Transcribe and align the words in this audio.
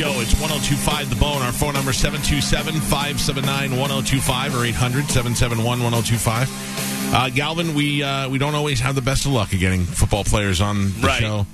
show. 0.00 0.20
It's 0.20 0.32
1025 0.40 1.10
The 1.10 1.16
Bone. 1.16 1.42
Our 1.42 1.52
phone 1.52 1.74
number 1.74 1.92
727 1.92 2.74
579 2.80 3.76
1025 3.78 4.56
or 4.56 4.64
800 4.64 5.04
771 5.10 5.82
1025. 5.82 7.14
Uh, 7.14 7.28
Galvin, 7.28 7.74
we 7.74 8.02
uh, 8.02 8.28
we 8.30 8.38
don't 8.38 8.54
always 8.54 8.80
have 8.80 8.94
the 8.94 9.02
best 9.02 9.26
of 9.26 9.32
luck 9.32 9.52
of 9.52 9.58
getting 9.60 9.84
football 9.84 10.24
players 10.24 10.60
on 10.60 10.84
the 11.00 11.06
Right. 11.06 11.20
show. 11.20 11.46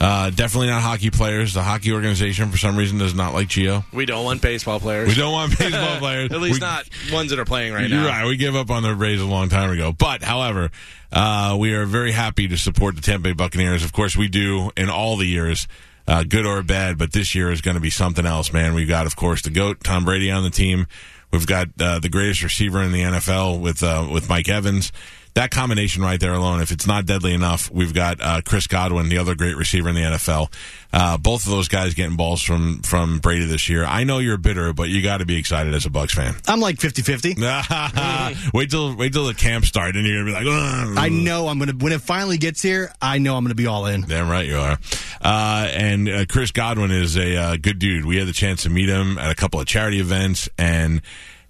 Uh, 0.00 0.30
definitely 0.30 0.68
not 0.68 0.80
hockey 0.82 1.10
players. 1.10 1.52
The 1.52 1.62
hockey 1.62 1.92
organization, 1.92 2.50
for 2.50 2.56
some 2.56 2.76
reason, 2.76 2.96
does 2.98 3.14
not 3.14 3.34
like 3.34 3.48
Gio. 3.48 3.84
We 3.92 4.06
don't 4.06 4.24
want 4.24 4.40
baseball 4.40 4.78
players. 4.80 5.08
We 5.08 5.14
don't 5.14 5.32
want 5.32 5.58
baseball 5.58 5.96
players. 5.98 6.30
At 6.32 6.40
least 6.40 6.60
We- 6.60 6.66
not 6.66 6.88
ones 7.12 7.30
that 7.30 7.38
are 7.38 7.44
playing 7.44 7.74
right 7.74 7.88
You're 7.90 8.00
now. 8.02 8.06
right. 8.08 8.26
We 8.26 8.36
gave 8.36 8.54
up 8.56 8.70
on 8.70 8.82
the 8.82 8.94
Rays 8.94 9.20
a 9.20 9.26
long 9.26 9.48
time 9.50 9.68
ago. 9.70 9.92
But, 9.92 10.22
however, 10.22 10.70
uh, 11.12 11.56
we 11.58 11.74
are 11.74 11.84
very 11.84 12.12
happy 12.12 12.48
to 12.48 12.56
support 12.56 12.94
the 12.96 13.02
Tampa 13.02 13.24
Bay 13.24 13.32
Buccaneers. 13.32 13.84
Of 13.84 13.92
course, 13.92 14.16
we 14.16 14.28
do 14.28 14.70
in 14.74 14.88
all 14.88 15.16
the 15.18 15.26
years, 15.26 15.68
uh, 16.10 16.24
good 16.24 16.44
or 16.44 16.62
bad. 16.62 16.98
But 16.98 17.12
this 17.12 17.34
year 17.34 17.52
is 17.52 17.60
going 17.60 17.76
to 17.76 17.80
be 17.80 17.90
something 17.90 18.26
else, 18.26 18.52
man. 18.52 18.74
We've 18.74 18.88
got, 18.88 19.06
of 19.06 19.14
course, 19.14 19.42
the 19.42 19.50
goat 19.50 19.82
Tom 19.84 20.04
Brady 20.04 20.30
on 20.30 20.42
the 20.42 20.50
team. 20.50 20.86
We've 21.32 21.46
got 21.46 21.68
uh, 21.80 22.00
the 22.00 22.08
greatest 22.08 22.42
receiver 22.42 22.82
in 22.82 22.90
the 22.90 23.02
NFL 23.02 23.60
with 23.60 23.82
uh, 23.84 24.08
with 24.12 24.28
Mike 24.28 24.48
Evans. 24.48 24.90
That 25.40 25.50
combination 25.50 26.02
right 26.02 26.20
there 26.20 26.34
alone, 26.34 26.60
if 26.60 26.70
it's 26.70 26.86
not 26.86 27.06
deadly 27.06 27.32
enough, 27.32 27.70
we've 27.70 27.94
got 27.94 28.20
uh, 28.20 28.42
Chris 28.44 28.66
Godwin, 28.66 29.08
the 29.08 29.16
other 29.16 29.34
great 29.34 29.56
receiver 29.56 29.88
in 29.88 29.94
the 29.94 30.02
NFL. 30.02 30.52
Uh, 30.92 31.16
both 31.16 31.46
of 31.46 31.50
those 31.50 31.66
guys 31.66 31.94
getting 31.94 32.18
balls 32.18 32.42
from 32.42 32.82
from 32.82 33.20
Brady 33.20 33.46
this 33.46 33.66
year. 33.66 33.86
I 33.86 34.04
know 34.04 34.18
you're 34.18 34.36
bitter, 34.36 34.74
but 34.74 34.90
you 34.90 35.02
got 35.02 35.20
to 35.20 35.24
be 35.24 35.38
excited 35.38 35.72
as 35.72 35.86
a 35.86 35.88
Bucs 35.88 36.10
fan. 36.10 36.34
I'm 36.46 36.60
like 36.60 36.78
50 36.78 37.00
50. 37.00 37.36
wait 38.52 38.70
till 38.70 38.94
wait 38.94 39.14
till 39.14 39.24
the 39.24 39.32
camp 39.34 39.64
start, 39.64 39.96
and 39.96 40.06
you're 40.06 40.26
gonna 40.26 40.26
be 40.26 40.44
like, 40.44 40.46
"Ugh." 40.46 40.98
I 40.98 41.08
know 41.08 41.48
I'm 41.48 41.58
going 41.58 41.70
to, 41.70 41.76
when 41.82 41.94
it 41.94 42.02
finally 42.02 42.36
gets 42.36 42.60
here, 42.60 42.92
I 43.00 43.16
know 43.16 43.34
I'm 43.34 43.42
going 43.42 43.48
to 43.48 43.54
be 43.54 43.66
all 43.66 43.86
in. 43.86 44.02
Damn 44.02 44.28
right 44.28 44.46
you 44.46 44.58
are. 44.58 44.78
Uh, 45.22 45.70
and 45.72 46.06
uh, 46.06 46.26
Chris 46.26 46.50
Godwin 46.50 46.90
is 46.90 47.16
a 47.16 47.36
uh, 47.36 47.56
good 47.56 47.78
dude. 47.78 48.04
We 48.04 48.18
had 48.18 48.28
the 48.28 48.34
chance 48.34 48.64
to 48.64 48.68
meet 48.68 48.90
him 48.90 49.16
at 49.16 49.30
a 49.30 49.34
couple 49.34 49.58
of 49.58 49.66
charity 49.66 50.00
events, 50.00 50.50
and 50.58 51.00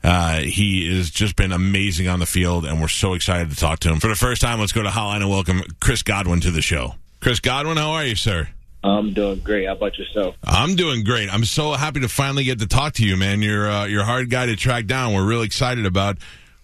uh, 0.02 0.40
he 0.40 0.96
has 0.96 1.10
just 1.10 1.36
been 1.36 1.52
amazing 1.52 2.08
on 2.08 2.20
the 2.20 2.26
field, 2.26 2.64
and 2.64 2.80
we're 2.80 2.88
so 2.88 3.14
excited 3.14 3.50
to 3.50 3.56
talk 3.56 3.80
to 3.80 3.90
him. 3.90 4.00
For 4.00 4.08
the 4.08 4.14
first 4.14 4.40
time, 4.40 4.60
let's 4.60 4.72
go 4.72 4.82
to 4.82 4.88
Hotline 4.88 5.16
and 5.16 5.30
welcome 5.30 5.62
Chris 5.80 6.02
Godwin 6.02 6.40
to 6.40 6.50
the 6.50 6.62
show. 6.62 6.94
Chris 7.20 7.40
Godwin, 7.40 7.76
how 7.76 7.90
are 7.90 8.04
you, 8.04 8.16
sir? 8.16 8.48
I'm 8.82 9.12
doing 9.12 9.40
great. 9.40 9.66
How 9.66 9.72
about 9.72 9.98
yourself? 9.98 10.36
I'm 10.42 10.74
doing 10.74 11.04
great. 11.04 11.32
I'm 11.32 11.44
so 11.44 11.72
happy 11.72 12.00
to 12.00 12.08
finally 12.08 12.44
get 12.44 12.60
to 12.60 12.66
talk 12.66 12.94
to 12.94 13.04
you, 13.04 13.16
man. 13.16 13.42
You're 13.42 13.70
uh, 13.70 13.84
you're 13.84 14.02
a 14.02 14.06
hard 14.06 14.30
guy 14.30 14.46
to 14.46 14.56
track 14.56 14.86
down. 14.86 15.12
We're 15.12 15.26
really 15.26 15.44
excited 15.44 15.84
about 15.84 16.16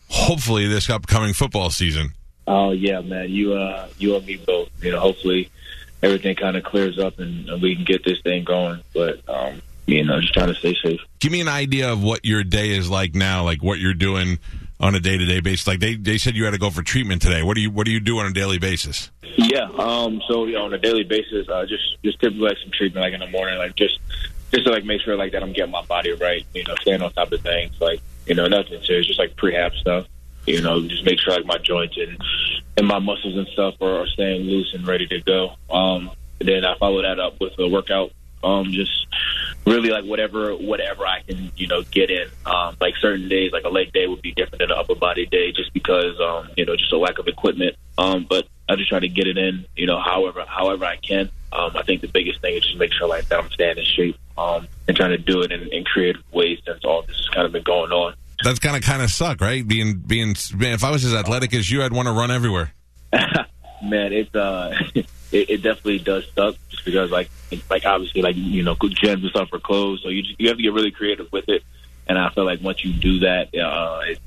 hopefully 0.09 0.67
this 0.67 0.89
upcoming 0.89 1.35
football 1.35 1.69
season. 1.69 2.15
Oh 2.47 2.71
yeah, 2.71 3.03
man. 3.03 3.29
You 3.29 3.53
uh, 3.53 3.89
you 3.99 4.17
and 4.17 4.25
me 4.25 4.37
both. 4.37 4.71
You 4.83 4.93
know, 4.93 5.01
hopefully 5.01 5.51
everything 6.03 6.37
kind 6.37 6.57
of 6.57 6.65
clears 6.65 6.99
up 6.99 7.19
and, 7.19 7.49
and 7.49 7.61
we 7.61 7.75
can 7.75 7.85
get 7.85 8.05
this 8.05 8.21
thing 8.23 8.45
going. 8.45 8.81
But 8.95 9.21
um, 9.29 9.61
you 9.87 10.05
know, 10.05 10.21
just 10.21 10.35
trying 10.35 10.49
to 10.49 10.55
stay 10.55 10.77
safe. 10.83 11.01
Give 11.21 11.33
me 11.33 11.41
an 11.41 11.49
idea 11.49 11.93
of 11.93 12.03
what 12.03 12.25
your 12.25 12.45
day 12.45 12.71
is 12.71 12.91
like 12.91 13.15
now, 13.15 13.45
like 13.45 13.63
what 13.63 13.79
you're 13.79 13.95
doing 13.95 14.39
on 14.81 14.95
a 14.95 15.01
day 15.01 15.17
to 15.17 15.25
day 15.25 15.41
basis. 15.41 15.67
Like 15.67 15.81
they, 15.81 15.95
they 15.95 16.19
said 16.19 16.37
you 16.37 16.45
had 16.45 16.53
to 16.53 16.59
go 16.59 16.71
for 16.71 16.83
treatment 16.83 17.23
today. 17.23 17.43
What 17.43 17.55
do 17.55 17.61
you 17.61 17.71
what 17.71 17.87
do 17.87 17.93
you 17.93 18.01
do 18.01 18.19
on 18.19 18.27
a 18.27 18.33
daily 18.33 18.59
basis? 18.59 19.11
Yeah. 19.37 19.69
Um. 19.79 20.21
So 20.29 20.47
you 20.47 20.55
know, 20.55 20.65
on 20.65 20.75
a 20.75 20.79
daily 20.79 21.05
basis, 21.05 21.49
uh, 21.49 21.65
just 21.67 22.03
just 22.05 22.21
typically 22.21 22.49
like 22.49 22.59
some 22.63 22.71
treatment, 22.73 23.05
like 23.05 23.15
in 23.15 23.21
the 23.21 23.31
morning, 23.31 23.59
like 23.59 23.75
just 23.77 23.99
just 24.53 24.67
to 24.67 24.73
like 24.73 24.85
make 24.85 25.01
sure 25.03 25.17
like 25.17 25.33
that 25.33 25.43
I'm 25.43 25.53
getting 25.53 25.71
my 25.71 25.83
body 25.83 26.13
right. 26.13 26.45
You 26.55 26.65
know, 26.65 26.75
staying 26.81 27.03
on 27.03 27.13
top 27.13 27.33
of 27.33 27.41
things, 27.41 27.75
like 27.81 28.01
you 28.27 28.35
know, 28.35 28.47
nothing 28.47 28.83
serious, 28.83 29.07
just 29.07 29.19
like 29.19 29.37
prehab 29.37 29.73
stuff. 29.75 30.07
You 30.47 30.63
know, 30.63 30.81
just 30.87 31.05
make 31.05 31.19
sure 31.21 31.35
like 31.35 31.47
my 31.47 31.59
joints 31.59 31.97
and 31.97 32.19
and 32.77 32.87
my 32.87 32.99
muscles 32.99 33.37
and 33.37 33.47
stuff 33.49 33.75
are, 33.81 34.03
are 34.03 34.07
staying 34.07 34.43
loose 34.43 34.73
and 34.75 34.87
ready 34.87 35.07
to 35.07 35.21
go. 35.21 35.55
Um. 35.71 36.11
And 36.39 36.49
then 36.51 36.67
I 36.67 36.77
follow 36.77 37.01
that 37.01 37.19
up 37.19 37.41
with 37.41 37.59
a 37.59 37.69
workout. 37.69 38.13
Um. 38.43 38.71
Just 38.73 39.07
really 39.67 39.91
like 39.91 40.05
whatever 40.05 40.55
whatever 40.55 41.05
I 41.05 41.23
can 41.23 41.51
you 41.57 41.67
know 41.67 41.83
get 41.83 42.11
in. 42.11 42.29
Um, 42.47 42.77
like 42.81 42.95
certain 42.97 43.29
days, 43.29 43.53
like 43.53 43.65
a 43.65 43.69
leg 43.69 43.93
day 43.93 44.07
would 44.07 44.23
be 44.23 44.33
different 44.33 44.61
than 44.61 44.71
an 44.71 44.79
upper 44.79 44.95
body 44.95 45.27
day, 45.27 45.53
just 45.53 45.73
because 45.73 46.19
um, 46.21 46.51
you 46.57 46.65
know 46.65 46.77
just 46.77 46.93
a 46.93 46.99
lack 46.99 47.19
of 47.19 47.27
equipment. 47.27 47.77
Um, 47.99 48.27
but 48.29 48.47
I 48.69 48.77
just 48.77 48.89
try 48.89 49.01
to 49.01 49.09
get 49.09 49.27
it 49.27 49.39
in, 49.39 49.65
you 49.77 49.87
know, 49.87 50.01
however 50.01 50.45
however 50.47 50.85
I 50.85 50.97
can. 50.97 51.31
Um, 51.53 51.73
I 51.77 51.83
think 51.83 52.01
the 52.01 52.09
biggest 52.09 52.41
thing 52.41 52.57
is 52.57 52.63
just 52.65 52.77
make 52.77 52.93
sure 52.93 53.09
like 53.09 53.29
that 53.29 53.43
I'm 53.43 53.51
staying 53.51 53.79
in 53.79 53.85
shape 53.85 54.19
um, 54.37 54.69
and 54.89 54.97
trying 54.97 55.11
to 55.11 55.19
do 55.19 55.43
it 55.43 55.53
in, 55.53 55.73
in 55.73 55.85
creative 55.85 56.23
ways 56.33 56.59
since 56.67 56.85
all 56.85 57.03
this 57.03 57.17
has 57.17 57.29
kind 57.29 57.47
of 57.47 57.53
been 57.53 57.63
going 57.63 57.93
on. 57.93 58.15
That's 58.43 58.59
kind 58.59 58.77
of 58.77 58.83
kind 58.83 59.03
of 59.03 59.11
suck, 59.11 59.41
right? 59.41 59.67
Being 59.67 59.99
being 59.99 60.35
man, 60.55 60.73
if 60.73 60.85
I 60.85 60.91
was 60.91 61.05
as 61.05 61.15
athletic 61.15 61.55
as 61.55 61.71
you, 61.71 61.83
I'd 61.83 61.93
want 61.93 62.07
to 62.07 62.13
run 62.13 62.31
everywhere. 62.31 62.73
Man, 63.83 64.13
it's 64.13 64.35
uh, 64.35 64.77
it, 64.95 65.07
it 65.33 65.63
definitely 65.63 65.99
does 65.99 66.25
suck 66.35 66.57
because 66.87 67.11
like 67.11 67.29
like 67.69 67.85
obviously 67.85 68.23
like 68.23 68.37
you 68.37 68.63
know 68.63 68.75
gyms 68.75 69.21
and 69.21 69.29
stuff 69.31 69.53
are 69.53 69.59
closed, 69.59 70.03
so 70.03 70.09
you 70.09 70.23
just, 70.23 70.41
you 70.41 70.49
have 70.49 70.57
to 70.57 70.63
get 70.63 70.73
really 70.73 70.91
creative 70.93 71.31
with 71.31 71.49
it. 71.49 71.63
And 72.09 72.19
I 72.19 72.31
feel 72.31 72.45
like 72.47 72.63
once 72.63 72.83
you 72.85 72.95
do 72.95 73.19
that, 73.21 73.49
uh, 73.55 74.01
it, 74.07 74.19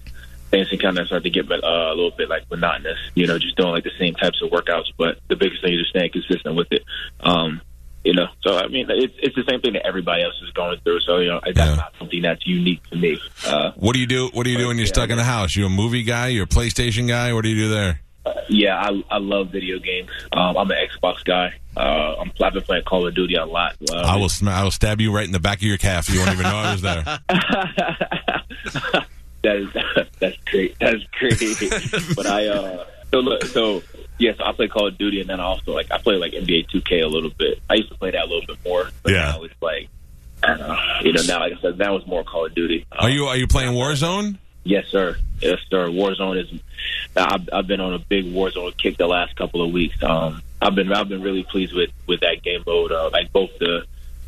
things 0.52 0.68
can 0.70 0.80
kind 0.80 1.00
of 1.00 1.08
start 1.08 1.24
to 1.24 1.30
get 1.30 1.50
uh, 1.52 1.56
a 1.64 1.96
little 1.96 2.12
bit 2.12 2.30
like 2.30 2.44
monotonous. 2.52 3.00
You 3.16 3.26
know, 3.26 3.40
just 3.40 3.56
doing 3.56 3.72
like 3.72 3.86
the 3.86 3.92
same 3.98 4.14
types 4.14 4.42
of 4.44 4.52
workouts. 4.52 4.92
But 4.98 5.18
the 5.30 5.36
biggest 5.36 5.64
thing 5.64 5.74
is 5.74 5.80
just 5.80 5.90
staying 5.92 6.12
consistent 6.12 6.56
with 6.56 6.68
it. 6.72 6.84
Um, 7.22 7.62
you 8.04 8.14
know, 8.14 8.28
so 8.42 8.58
I 8.58 8.68
mean, 8.68 8.88
it's 8.90 9.14
it's 9.20 9.36
the 9.36 9.44
same 9.50 9.62
thing 9.62 9.74
that 9.74 9.86
everybody 9.86 10.24
else 10.24 10.36
is 10.44 10.52
going 10.52 10.80
through. 10.82 11.00
So 11.02 11.18
you 11.20 11.30
know, 11.30 11.40
that's 11.44 11.58
Yeah. 11.58 11.76
not 11.76 11.94
something 11.98 12.22
that's 12.22 12.46
unique 12.46 12.84
to 12.92 12.98
me. 12.98 13.20
Uh, 13.46 13.72
What 13.76 13.94
do 13.94 14.00
you 14.00 14.08
do? 14.08 14.30
What 14.34 14.44
do 14.44 14.50
you 14.52 14.58
do 14.58 14.68
when 14.68 14.78
you're 14.78 14.88
Yeah, 14.88 14.94
stuck 14.94 15.10
in 15.10 15.18
the 15.18 15.24
house? 15.24 15.56
You 15.56 15.66
a 15.66 15.70
movie 15.70 16.04
guy? 16.04 16.28
You 16.28 16.44
a 16.44 16.48
PlayStation 16.48 17.08
guy? 17.08 17.34
What 17.34 17.44
do 17.44 17.50
you 17.50 17.56
do 17.56 17.70
there? 17.70 18.02
Yeah, 18.50 18.76
I, 18.80 19.04
I 19.12 19.18
love 19.20 19.50
video 19.52 19.78
games. 19.80 20.10
Um, 20.34 20.58
I'm 20.58 20.70
an 20.72 20.78
Xbox 20.90 21.24
guy. 21.24 21.54
Uh, 21.78 22.16
I'm, 22.20 22.32
I've 22.42 22.54
been 22.54 22.64
playing 22.64 22.84
Call 22.84 23.08
of 23.08 23.14
Duty 23.16 23.36
a 23.36 23.46
lot. 23.46 23.76
Uh, 23.92 23.96
I 23.98 24.16
will 24.18 24.28
sm- 24.30 24.48
I 24.50 24.64
will 24.64 24.72
stab 24.72 25.00
you 25.00 25.12
right 25.14 25.26
in 25.26 25.32
the 25.32 25.40
back 25.40 25.60
of 25.60 25.64
your 25.64 25.78
calf. 25.78 26.10
You 26.10 26.20
won't 26.20 26.32
even 26.32 26.44
know 26.44 26.56
I 26.58 26.72
was 26.74 26.82
there. 26.82 27.04
that 29.44 29.56
is 29.56 29.70
that's 30.20 30.38
great. 30.46 30.76
That's 30.80 31.04
great. 31.18 31.40
but 32.16 32.26
I 32.26 32.48
uh, 32.48 32.86
so 33.12 33.20
look, 33.20 33.44
so 33.46 33.84
yes, 34.18 34.38
I 34.44 34.52
play 34.52 34.68
Call 34.68 34.88
of 34.88 34.98
Duty, 34.98 35.22
and 35.22 35.30
then 35.30 35.40
I 35.40 35.44
also 35.44 35.74
like 35.74 35.92
I 35.92 35.98
play 36.00 36.16
like 36.16 36.34
NBA 36.34 36.70
2K 36.70 37.04
a 37.04 37.08
little 37.08 37.32
bit. 37.38 37.60
I 37.70 37.76
used 37.76 37.90
to 37.90 37.98
play 37.98 38.12
that 38.12 38.22
a 38.24 38.26
little 38.26 38.46
bit 38.46 38.58
more. 38.66 38.90
But 39.04 39.14
Yeah. 39.14 39.32
now 39.32 39.44
it's 39.44 39.54
like 39.62 39.90
uh, 40.44 40.76
you 41.04 41.14
know 41.14 41.22
now 41.28 41.40
like 41.40 41.54
I 41.54 41.62
said, 41.62 41.78
now 41.78 41.96
it's 41.96 42.08
more 42.08 42.24
Call 42.24 42.46
of 42.46 42.56
Duty. 42.56 42.86
Uh, 42.92 42.98
Are 43.04 43.10
you 43.10 43.26
are 43.26 43.38
you 43.38 43.48
playing 43.48 43.74
Warzone? 43.74 44.38
Yes, 44.64 44.88
sir. 44.88 45.18
Yes, 45.42 45.60
sir. 45.70 45.88
Warzone 45.88 46.44
is. 46.44 46.62
I've, 47.16 47.50
I've 47.52 47.68
been 47.68 47.82
on 47.82 47.94
a 47.94 48.00
big 48.00 48.26
Warzone 48.26 48.78
kick 48.78 48.98
the 48.98 49.08
last 49.08 49.36
couple 49.36 49.62
of 49.62 49.72
weeks. 49.72 50.02
Um, 50.04 50.42
I've 50.62 50.76
been 50.76 50.92
I've 50.92 51.10
been 51.10 51.22
really 51.22 51.44
pleased 51.44 51.74
with 51.74 51.92
with 52.08 52.20
that 52.22 52.44
game 52.44 52.64
mode. 52.66 52.92
Uh, 52.92 53.10
like 53.12 53.32
both 53.32 53.52
the 53.60 53.86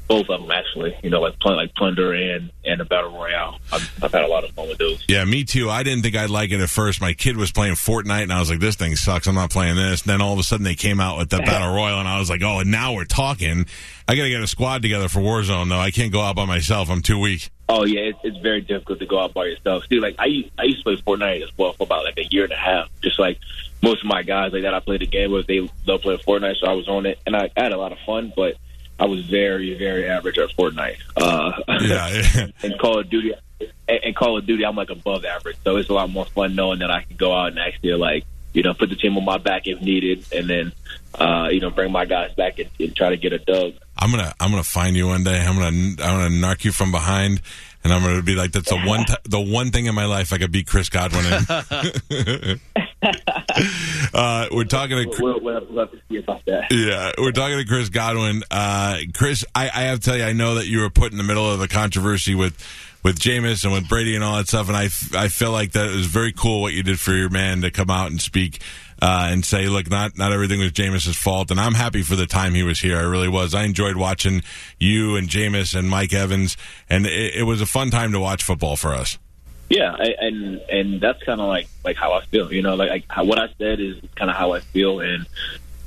both 0.07 0.29
of 0.29 0.41
them 0.41 0.51
actually. 0.51 0.97
You 1.03 1.09
know, 1.09 1.21
like 1.21 1.39
play, 1.39 1.53
like 1.53 1.73
Plunder 1.75 2.13
and 2.13 2.51
and 2.65 2.79
the 2.79 2.85
Battle 2.85 3.11
Royale. 3.11 3.59
I've, 3.71 4.03
I've 4.03 4.11
had 4.11 4.23
a 4.23 4.27
lot 4.27 4.43
of 4.43 4.51
fun 4.51 4.67
with 4.67 4.77
those. 4.77 5.03
Yeah, 5.07 5.23
me 5.25 5.43
too. 5.43 5.69
I 5.69 5.83
didn't 5.83 6.03
think 6.03 6.15
I'd 6.15 6.29
like 6.29 6.51
it 6.51 6.59
at 6.59 6.69
first. 6.69 7.01
My 7.01 7.13
kid 7.13 7.37
was 7.37 7.51
playing 7.51 7.75
Fortnite, 7.75 8.23
and 8.23 8.33
I 8.33 8.39
was 8.39 8.49
like, 8.49 8.59
"This 8.59 8.75
thing 8.75 8.95
sucks. 8.95 9.27
I'm 9.27 9.35
not 9.35 9.49
playing 9.49 9.75
this." 9.75 10.01
And 10.01 10.09
then 10.09 10.21
all 10.21 10.33
of 10.33 10.39
a 10.39 10.43
sudden, 10.43 10.63
they 10.63 10.75
came 10.75 10.99
out 10.99 11.17
with 11.17 11.29
the 11.29 11.37
battle 11.45 11.73
royale, 11.73 11.99
and 11.99 12.07
I 12.07 12.19
was 12.19 12.29
like, 12.29 12.41
"Oh, 12.43 12.59
and 12.59 12.71
now 12.71 12.93
we're 12.93 13.05
talking." 13.05 13.65
I 14.07 14.15
got 14.15 14.23
to 14.23 14.29
get 14.29 14.41
a 14.41 14.47
squad 14.47 14.81
together 14.81 15.07
for 15.07 15.19
Warzone, 15.19 15.69
though. 15.69 15.79
I 15.79 15.91
can't 15.91 16.11
go 16.11 16.19
out 16.19 16.35
by 16.35 16.45
myself. 16.45 16.89
I'm 16.89 17.01
too 17.01 17.17
weak. 17.19 17.49
Oh 17.73 17.85
yeah, 17.85 18.01
it's, 18.01 18.19
it's 18.23 18.37
very 18.39 18.59
difficult 18.59 18.99
to 18.99 19.05
go 19.05 19.17
out 19.17 19.33
by 19.33 19.45
yourself. 19.45 19.85
See, 19.87 20.01
like 20.01 20.15
I 20.19 20.25
used, 20.25 20.51
I 20.59 20.63
used 20.63 20.79
to 20.79 20.83
play 20.83 20.97
Fortnite 20.97 21.41
as 21.41 21.57
well 21.57 21.71
for 21.71 21.83
about 21.83 22.03
like 22.03 22.17
a 22.17 22.25
year 22.25 22.43
and 22.43 22.51
a 22.51 22.57
half. 22.57 22.89
Just 23.01 23.17
like 23.17 23.39
most 23.81 24.01
of 24.03 24.07
my 24.07 24.23
guys 24.23 24.51
like 24.51 24.63
that 24.63 24.73
I 24.73 24.81
played 24.81 24.99
the 24.99 25.07
game 25.07 25.31
with, 25.31 25.47
they 25.47 25.59
love 25.87 26.01
playing 26.01 26.19
Fortnite, 26.19 26.57
so 26.59 26.67
I 26.67 26.73
was 26.73 26.89
on 26.89 27.05
it, 27.05 27.19
and 27.25 27.33
I, 27.33 27.49
I 27.55 27.63
had 27.63 27.71
a 27.71 27.77
lot 27.77 27.93
of 27.93 27.97
fun. 28.05 28.33
But 28.35 28.57
I 28.99 29.05
was 29.05 29.25
very 29.25 29.77
very 29.77 30.05
average 30.05 30.37
at 30.37 30.49
Fortnite. 30.49 30.97
Uh, 31.15 31.53
Yeah, 31.81 32.47
and 32.63 32.77
Call 32.77 32.99
of 32.99 33.09
Duty, 33.09 33.35
and, 33.87 34.15
Call 34.17 34.37
of 34.37 34.45
Duty, 34.45 34.65
I'm 34.65 34.75
like 34.75 34.89
above 34.89 35.23
average. 35.23 35.55
So 35.63 35.77
it's 35.77 35.89
a 35.89 35.93
lot 35.93 36.09
more 36.09 36.25
fun 36.25 36.55
knowing 36.55 36.79
that 36.79 36.91
I 36.91 37.03
can 37.03 37.15
go 37.15 37.33
out 37.33 37.47
and 37.53 37.59
actually 37.59 37.93
like 37.93 38.25
you 38.51 38.63
know 38.63 38.73
put 38.73 38.89
the 38.89 38.97
team 38.97 39.15
on 39.17 39.23
my 39.23 39.37
back 39.37 39.65
if 39.65 39.79
needed, 39.79 40.25
and 40.35 40.49
then 40.49 40.73
uh, 41.15 41.47
you 41.49 41.61
know 41.61 41.69
bring 41.69 41.93
my 41.93 42.03
guys 42.03 42.33
back 42.33 42.59
and, 42.59 42.69
and 42.81 42.93
try 42.93 43.11
to 43.11 43.17
get 43.17 43.31
a 43.31 43.39
dub. 43.39 43.75
I'm 43.97 44.09
gonna 44.09 44.33
I'm 44.39 44.49
gonna 44.49 44.63
find 44.63 44.95
you 44.95 45.07
one 45.07 45.23
day. 45.23 45.39
I'm 45.39 45.55
gonna 45.55 45.67
I'm 45.67 45.95
gonna 45.95 46.29
narc 46.29 46.63
you 46.63 46.71
from 46.71 46.91
behind, 46.91 47.41
and 47.83 47.91
I'm 47.93 48.01
gonna 48.03 48.21
be 48.21 48.35
like, 48.35 48.51
"That's 48.51 48.69
the 48.69 48.79
one 48.85 49.05
t- 49.05 49.13
the 49.25 49.39
one 49.39 49.71
thing 49.71 49.85
in 49.85 49.95
my 49.95 50.05
life 50.05 50.33
I 50.33 50.37
could 50.37 50.51
beat 50.51 50.67
Chris 50.67 50.89
Godwin 50.89 51.25
in." 51.25 52.59
uh, 54.13 54.47
we're 54.51 54.63
talking 54.65 54.97
to. 54.97 55.05
Chris- 55.05 55.19
We'll, 55.21 55.39
we'll, 55.41 55.65
we'll 55.69 55.87
to 55.87 55.99
see 56.09 56.17
about 56.17 56.43
that. 56.45 56.71
Yeah, 56.71 57.11
we're 57.17 57.31
talking 57.31 57.57
to 57.57 57.65
Chris 57.65 57.89
Godwin. 57.89 58.43
Uh, 58.49 58.97
Chris, 59.13 59.45
I, 59.55 59.65
I 59.65 59.81
have 59.83 59.99
to 59.99 60.05
tell 60.05 60.17
you, 60.17 60.23
I 60.23 60.33
know 60.33 60.55
that 60.55 60.67
you 60.67 60.79
were 60.81 60.89
put 60.89 61.11
in 61.11 61.17
the 61.17 61.23
middle 61.23 61.49
of 61.49 61.59
the 61.59 61.67
controversy 61.67 62.35
with 62.35 62.57
with 63.03 63.19
Jameis 63.19 63.63
and 63.63 63.73
with 63.73 63.87
Brady 63.89 64.15
and 64.15 64.23
all 64.23 64.37
that 64.37 64.47
stuff, 64.47 64.67
and 64.67 64.77
I, 64.77 64.85
f- 64.85 65.15
I 65.15 65.27
feel 65.27 65.51
like 65.51 65.71
that 65.71 65.89
it 65.89 65.95
was 65.95 66.05
very 66.05 66.31
cool 66.31 66.61
what 66.61 66.73
you 66.73 66.83
did 66.83 66.99
for 66.99 67.13
your 67.13 67.29
man 67.29 67.61
to 67.61 67.71
come 67.71 67.89
out 67.89 68.11
and 68.11 68.21
speak 68.21 68.61
uh, 69.01 69.29
and 69.31 69.43
say, 69.43 69.67
look, 69.67 69.89
not 69.89 70.17
not 70.17 70.31
everything 70.31 70.59
was 70.59 70.71
Jameis's 70.71 71.17
fault, 71.17 71.49
and 71.49 71.59
I'm 71.59 71.73
happy 71.73 72.03
for 72.03 72.15
the 72.15 72.27
time 72.27 72.53
he 72.53 72.63
was 72.63 72.79
here. 72.79 72.97
I 72.97 73.01
really 73.01 73.27
was. 73.27 73.55
I 73.55 73.63
enjoyed 73.63 73.97
watching 73.97 74.43
you 74.79 75.15
and 75.15 75.27
Jameis 75.27 75.77
and 75.77 75.89
Mike 75.89 76.13
Evans, 76.13 76.55
and 76.89 77.07
it, 77.07 77.35
it 77.35 77.43
was 77.43 77.61
a 77.61 77.65
fun 77.65 77.89
time 77.89 78.11
to 78.11 78.19
watch 78.19 78.43
football 78.43 78.75
for 78.75 78.93
us. 78.93 79.17
Yeah, 79.69 79.95
I, 79.97 80.13
and 80.19 80.61
and 80.69 81.01
that's 81.01 81.23
kind 81.23 81.41
of 81.41 81.47
like 81.47 81.67
like 81.83 81.95
how 81.95 82.13
I 82.13 82.25
feel. 82.25 82.53
You 82.53 82.61
know, 82.61 82.75
like, 82.75 83.05
how, 83.09 83.23
what 83.23 83.39
I 83.39 83.47
said 83.57 83.79
is 83.79 83.95
kind 84.15 84.29
of 84.29 84.37
how 84.37 84.51
I 84.51 84.59
feel, 84.59 84.99
and 84.99 85.25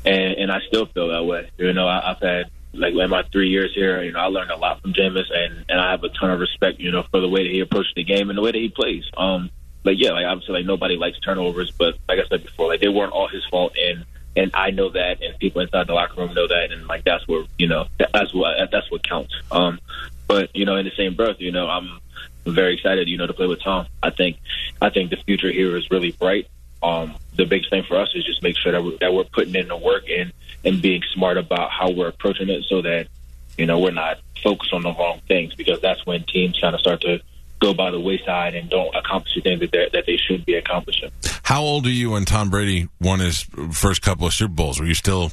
and 0.04 0.34
and 0.34 0.50
I 0.50 0.60
still 0.66 0.86
feel 0.86 1.08
that 1.08 1.24
way. 1.24 1.50
You 1.56 1.72
know, 1.72 1.86
I, 1.86 2.10
I've 2.10 2.20
had 2.20 2.50
like 2.72 2.94
in 2.94 3.10
my 3.10 3.22
three 3.30 3.50
years 3.50 3.72
here, 3.74 4.02
you 4.02 4.10
know, 4.10 4.18
I 4.18 4.26
learned 4.26 4.50
a 4.50 4.56
lot 4.56 4.80
from 4.82 4.92
Jameis, 4.92 5.32
and 5.32 5.64
and 5.68 5.80
I 5.80 5.92
have 5.92 6.02
a 6.02 6.08
ton 6.08 6.30
of 6.30 6.40
respect, 6.40 6.80
you 6.80 6.90
know, 6.90 7.04
for 7.10 7.20
the 7.20 7.28
way 7.28 7.44
that 7.44 7.52
he 7.52 7.60
approaches 7.60 7.92
the 7.94 8.04
game 8.04 8.30
and 8.30 8.36
the 8.36 8.42
way 8.42 8.50
that 8.50 8.58
he 8.58 8.70
plays. 8.70 9.04
Um, 9.16 9.50
like 9.84 9.98
yeah, 9.98 10.12
like 10.12 10.26
obviously, 10.26 10.54
like 10.54 10.66
nobody 10.66 10.96
likes 10.96 11.20
turnovers, 11.20 11.70
but 11.70 11.96
like 12.08 12.18
I 12.18 12.26
said 12.28 12.42
before, 12.42 12.68
like 12.68 12.80
they 12.80 12.88
weren't 12.88 13.12
all 13.12 13.28
his 13.28 13.44
fault, 13.46 13.76
and 13.80 14.04
and 14.36 14.50
I 14.54 14.70
know 14.70 14.88
that, 14.90 15.22
and 15.22 15.38
people 15.38 15.60
inside 15.60 15.86
the 15.86 15.92
locker 15.92 16.20
room 16.20 16.34
know 16.34 16.48
that, 16.48 16.72
and 16.72 16.86
like 16.86 17.04
that's 17.04 17.26
what 17.28 17.46
you 17.58 17.68
know, 17.68 17.86
that's 17.98 18.34
what 18.34 18.56
that's 18.72 18.90
what 18.90 19.06
counts. 19.06 19.34
Um, 19.52 19.78
but 20.26 20.54
you 20.56 20.64
know, 20.64 20.76
in 20.76 20.86
the 20.86 20.92
same 20.96 21.14
breath, 21.14 21.36
you 21.38 21.52
know, 21.52 21.68
I'm 21.68 22.00
very 22.46 22.74
excited, 22.74 23.08
you 23.08 23.18
know, 23.18 23.26
to 23.26 23.34
play 23.34 23.46
with 23.46 23.62
Tom. 23.62 23.86
I 24.02 24.10
think 24.10 24.38
I 24.80 24.88
think 24.88 25.10
the 25.10 25.16
future 25.16 25.52
here 25.52 25.76
is 25.76 25.90
really 25.90 26.12
bright. 26.12 26.48
Um, 26.82 27.14
the 27.36 27.44
biggest 27.44 27.70
thing 27.70 27.84
for 27.84 27.96
us 27.96 28.10
is 28.14 28.24
just 28.24 28.42
make 28.42 28.56
sure 28.56 28.72
that 28.72 28.82
we're, 28.82 28.98
that 28.98 29.12
we're 29.12 29.24
putting 29.24 29.54
in 29.54 29.68
the 29.68 29.76
work 29.76 30.04
and 30.10 30.32
and 30.64 30.80
being 30.80 31.02
smart 31.12 31.36
about 31.36 31.70
how 31.70 31.90
we're 31.90 32.08
approaching 32.08 32.48
it, 32.48 32.64
so 32.64 32.80
that 32.82 33.08
you 33.58 33.66
know 33.66 33.78
we're 33.78 33.90
not 33.90 34.18
focused 34.42 34.72
on 34.72 34.82
the 34.82 34.92
wrong 34.94 35.20
things 35.28 35.54
because 35.54 35.80
that's 35.80 36.04
when 36.06 36.24
teams 36.24 36.58
kind 36.58 36.74
of 36.74 36.80
start 36.80 37.02
to 37.02 37.20
go 37.64 37.72
by 37.72 37.90
the 37.90 37.98
wayside 38.00 38.54
and 38.54 38.68
don't 38.68 38.94
accomplish 38.94 39.34
the 39.34 39.40
things 39.40 39.60
that 39.60 39.72
they 39.72 39.88
that 39.92 40.04
they 40.06 40.16
should 40.16 40.44
be 40.44 40.54
accomplishing. 40.54 41.10
How 41.42 41.62
old 41.62 41.86
are 41.86 41.90
you 41.90 42.10
when 42.10 42.24
Tom 42.24 42.50
Brady 42.50 42.88
won 43.00 43.20
his 43.20 43.42
first 43.72 44.02
couple 44.02 44.26
of 44.26 44.34
Super 44.34 44.52
Bowls? 44.52 44.78
Were 44.78 44.86
you 44.86 44.94
still 44.94 45.32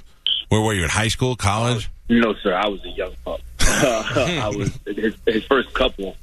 where 0.49 0.61
were 0.61 0.73
you 0.73 0.83
in 0.83 0.89
high 0.89 1.09
school, 1.09 1.35
college? 1.35 1.89
No, 2.09 2.33
sir. 2.35 2.53
I 2.53 2.67
was 2.67 2.83
a 2.85 2.89
young 2.89 3.13
pup. 3.25 3.41
I 3.59 4.51
was 4.55 4.77
his, 4.85 5.15
his 5.25 5.43
first 5.45 5.73
couple. 5.73 6.15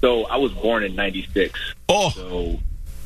So 0.00 0.24
I 0.24 0.36
was 0.36 0.52
born 0.52 0.82
in 0.82 0.96
'96. 0.96 1.58
Oh, 1.88 2.10
So 2.10 2.58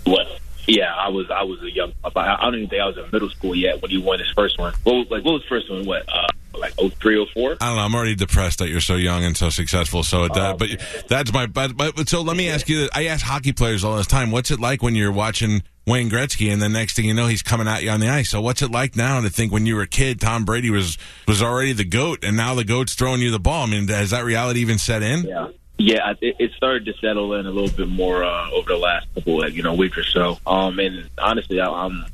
what? 0.05 0.26
Yeah, 0.67 0.93
I 0.95 1.09
was. 1.09 1.31
I 1.31 1.43
was 1.45 1.63
a 1.63 1.71
young 1.71 1.93
pup. 2.03 2.13
I, 2.17 2.35
I 2.35 2.45
don't 2.45 2.57
even 2.57 2.69
think 2.69 2.83
I 2.83 2.87
was 2.87 2.97
in 2.99 3.09
middle 3.13 3.31
school 3.31 3.55
yet 3.55 3.81
when 3.83 3.91
he 3.91 3.99
won 3.99 4.19
his 4.19 4.31
first 4.31 4.59
one. 4.59 4.75
What 4.83 4.95
was, 4.95 5.11
like 5.11 5.25
what 5.25 5.33
was 5.33 5.43
the 5.43 5.49
first 5.49 5.71
one? 5.71 5.85
What? 5.87 6.05
Uh, 6.09 6.27
like 6.59 6.73
oh 6.79 6.89
three 6.89 7.19
oh 7.19 7.27
four. 7.35 7.57
I 7.61 7.67
don't 7.69 7.77
know. 7.77 7.83
I'm 7.83 7.95
already 7.95 8.15
depressed 8.15 8.59
that 8.61 8.69
you're 8.69 8.81
so 8.81 8.97
young 8.97 9.25
and 9.25 9.37
so 9.37 9.51
successful. 9.51 10.03
So 10.03 10.25
it, 10.25 10.35
that, 10.35 10.55
Oh, 10.55 10.57
but 10.57 10.69
man. 10.71 10.79
that's 11.09 11.33
my. 11.33 11.47
But, 11.47 11.77
but 11.77 12.09
so 12.09 12.23
let 12.23 12.37
me 12.37 12.49
ask 12.49 12.69
you. 12.69 12.81
This. 12.81 12.91
I 12.95 13.07
ask 13.07 13.25
hockey 13.25 13.53
players 13.53 13.85
all 13.85 13.97
this 13.97 14.07
time. 14.07 14.31
What's 14.31 14.51
it 14.51 14.59
like 14.59 14.83
when 14.83 14.95
you're 14.95 15.13
watching 15.13 15.63
Wayne 15.87 16.11
Gretzky 16.11 16.51
and 16.53 16.61
the 16.61 16.69
next 16.69 16.97
thing 16.97 17.05
you 17.05 17.15
know 17.15 17.27
he's 17.27 17.43
coming 17.43 17.69
at 17.69 17.83
you 17.83 17.91
on 17.91 18.01
the 18.01 18.09
ice? 18.09 18.31
So 18.31 18.41
what's 18.41 18.62
it 18.62 18.71
like 18.71 18.97
now 18.97 19.21
to 19.21 19.29
think 19.31 19.53
when 19.53 19.67
you 19.67 19.77
were 19.77 19.83
a 19.83 19.87
kid, 19.87 20.21
Tom 20.21 20.45
Brady 20.45 20.71
was 20.71 20.97
was 21.29 21.43
already 21.43 21.75
the 21.75 21.85
goat, 21.85 22.25
and 22.25 22.37
now 22.37 22.55
the 22.55 22.65
goat's 22.65 22.95
throwing 22.95 23.21
you 23.21 23.31
the 23.31 23.39
ball? 23.39 23.65
I 23.65 23.67
mean, 23.67 23.87
has 23.89 24.11
that 24.11 24.25
reality 24.25 24.61
even 24.61 24.79
set 24.79 25.03
in? 25.03 25.25
Yeah. 25.25 25.49
Yeah, 25.78 26.14
it, 26.20 26.37
it 26.38 26.52
started 26.56 26.87
to 26.87 26.94
settle 26.94 27.34
in 27.34 27.46
a 27.46 27.50
little 27.50 27.75
bit 27.76 27.88
more 27.88 28.25
uh, 28.25 28.50
over 28.50 28.69
the 28.70 28.78
last 28.78 29.12
couple, 29.14 29.43
of, 29.43 29.55
you 29.55 29.62
know, 29.62 29.75
week 29.75 29.99
or 29.99 30.05
so. 30.05 30.38
Um, 30.46 30.78
and 30.78 31.11
honestly, 31.19 31.61
I, 31.61 31.69
I'm 31.69 32.06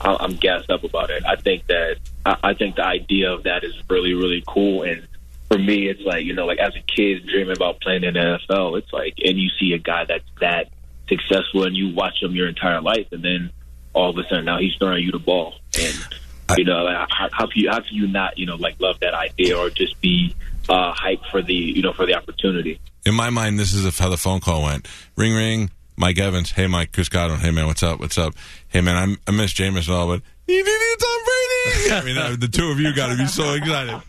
I'm 0.00 0.36
gassed 0.36 0.70
up 0.70 0.84
about 0.84 1.10
it. 1.10 1.24
I 1.24 1.36
think 1.36 1.66
that 1.66 1.98
I 2.24 2.54
think 2.54 2.76
the 2.76 2.84
idea 2.84 3.32
of 3.32 3.44
that 3.44 3.64
is 3.64 3.74
really, 3.88 4.14
really 4.14 4.42
cool. 4.46 4.82
And 4.82 5.06
for 5.48 5.58
me, 5.58 5.88
it's 5.88 6.02
like 6.02 6.24
you 6.24 6.34
know, 6.34 6.46
like 6.46 6.58
as 6.58 6.74
a 6.74 6.80
kid 6.80 7.26
dreaming 7.26 7.56
about 7.56 7.80
playing 7.80 8.04
in 8.04 8.14
the 8.14 8.38
NFL, 8.50 8.78
it's 8.78 8.92
like, 8.92 9.14
and 9.24 9.38
you 9.38 9.48
see 9.58 9.72
a 9.72 9.78
guy 9.78 10.04
that's 10.04 10.24
that 10.40 10.68
successful, 11.08 11.64
and 11.64 11.76
you 11.76 11.94
watch 11.94 12.22
him 12.22 12.34
your 12.34 12.48
entire 12.48 12.80
life, 12.80 13.06
and 13.12 13.22
then 13.22 13.50
all 13.94 14.10
of 14.10 14.18
a 14.18 14.28
sudden 14.28 14.44
now 14.44 14.58
he's 14.58 14.74
throwing 14.76 15.04
you 15.04 15.12
the 15.12 15.18
ball, 15.18 15.54
and 15.78 16.58
you 16.58 16.64
know, 16.64 16.84
like, 16.84 17.08
how, 17.10 17.28
how 17.32 17.46
can 17.46 17.62
you 17.62 17.70
how 17.70 17.80
can 17.80 17.94
you 17.94 18.06
not 18.08 18.38
you 18.38 18.46
know 18.46 18.56
like 18.56 18.76
love 18.80 19.00
that 19.00 19.14
idea 19.14 19.56
or 19.56 19.70
just 19.70 20.00
be 20.00 20.34
uh, 20.68 20.92
hyped 20.92 21.30
for 21.30 21.42
the 21.42 21.54
you 21.54 21.82
know 21.82 21.92
for 21.92 22.06
the 22.06 22.14
opportunity? 22.14 22.80
In 23.06 23.14
my 23.14 23.30
mind, 23.30 23.56
this 23.56 23.72
is 23.72 23.98
how 23.98 24.08
the 24.08 24.16
phone 24.16 24.40
call 24.40 24.64
went. 24.64 24.88
Ring, 25.16 25.32
ring. 25.32 25.70
Mike 25.96 26.18
Evans. 26.18 26.50
Hey, 26.50 26.66
Mike. 26.66 26.90
Chris 26.92 27.08
Godwin. 27.08 27.38
Hey, 27.38 27.52
man. 27.52 27.66
What's 27.68 27.84
up? 27.84 28.00
What's 28.00 28.18
up? 28.18 28.34
Hey, 28.66 28.80
man. 28.80 28.96
I'm, 28.96 29.16
I 29.28 29.30
miss 29.30 29.52
Jameis 29.52 29.86
and 29.86 29.96
all, 29.96 30.08
but 30.08 30.22
you 30.48 30.64
Tom 30.64 31.20
Brady. 31.24 31.90
I 31.92 32.02
mean, 32.04 32.18
uh, 32.18 32.36
the 32.36 32.48
two 32.48 32.66
of 32.66 32.80
you 32.80 32.92
got 32.92 33.08
to 33.08 33.16
be 33.16 33.26
so 33.26 33.54
excited. 33.54 34.02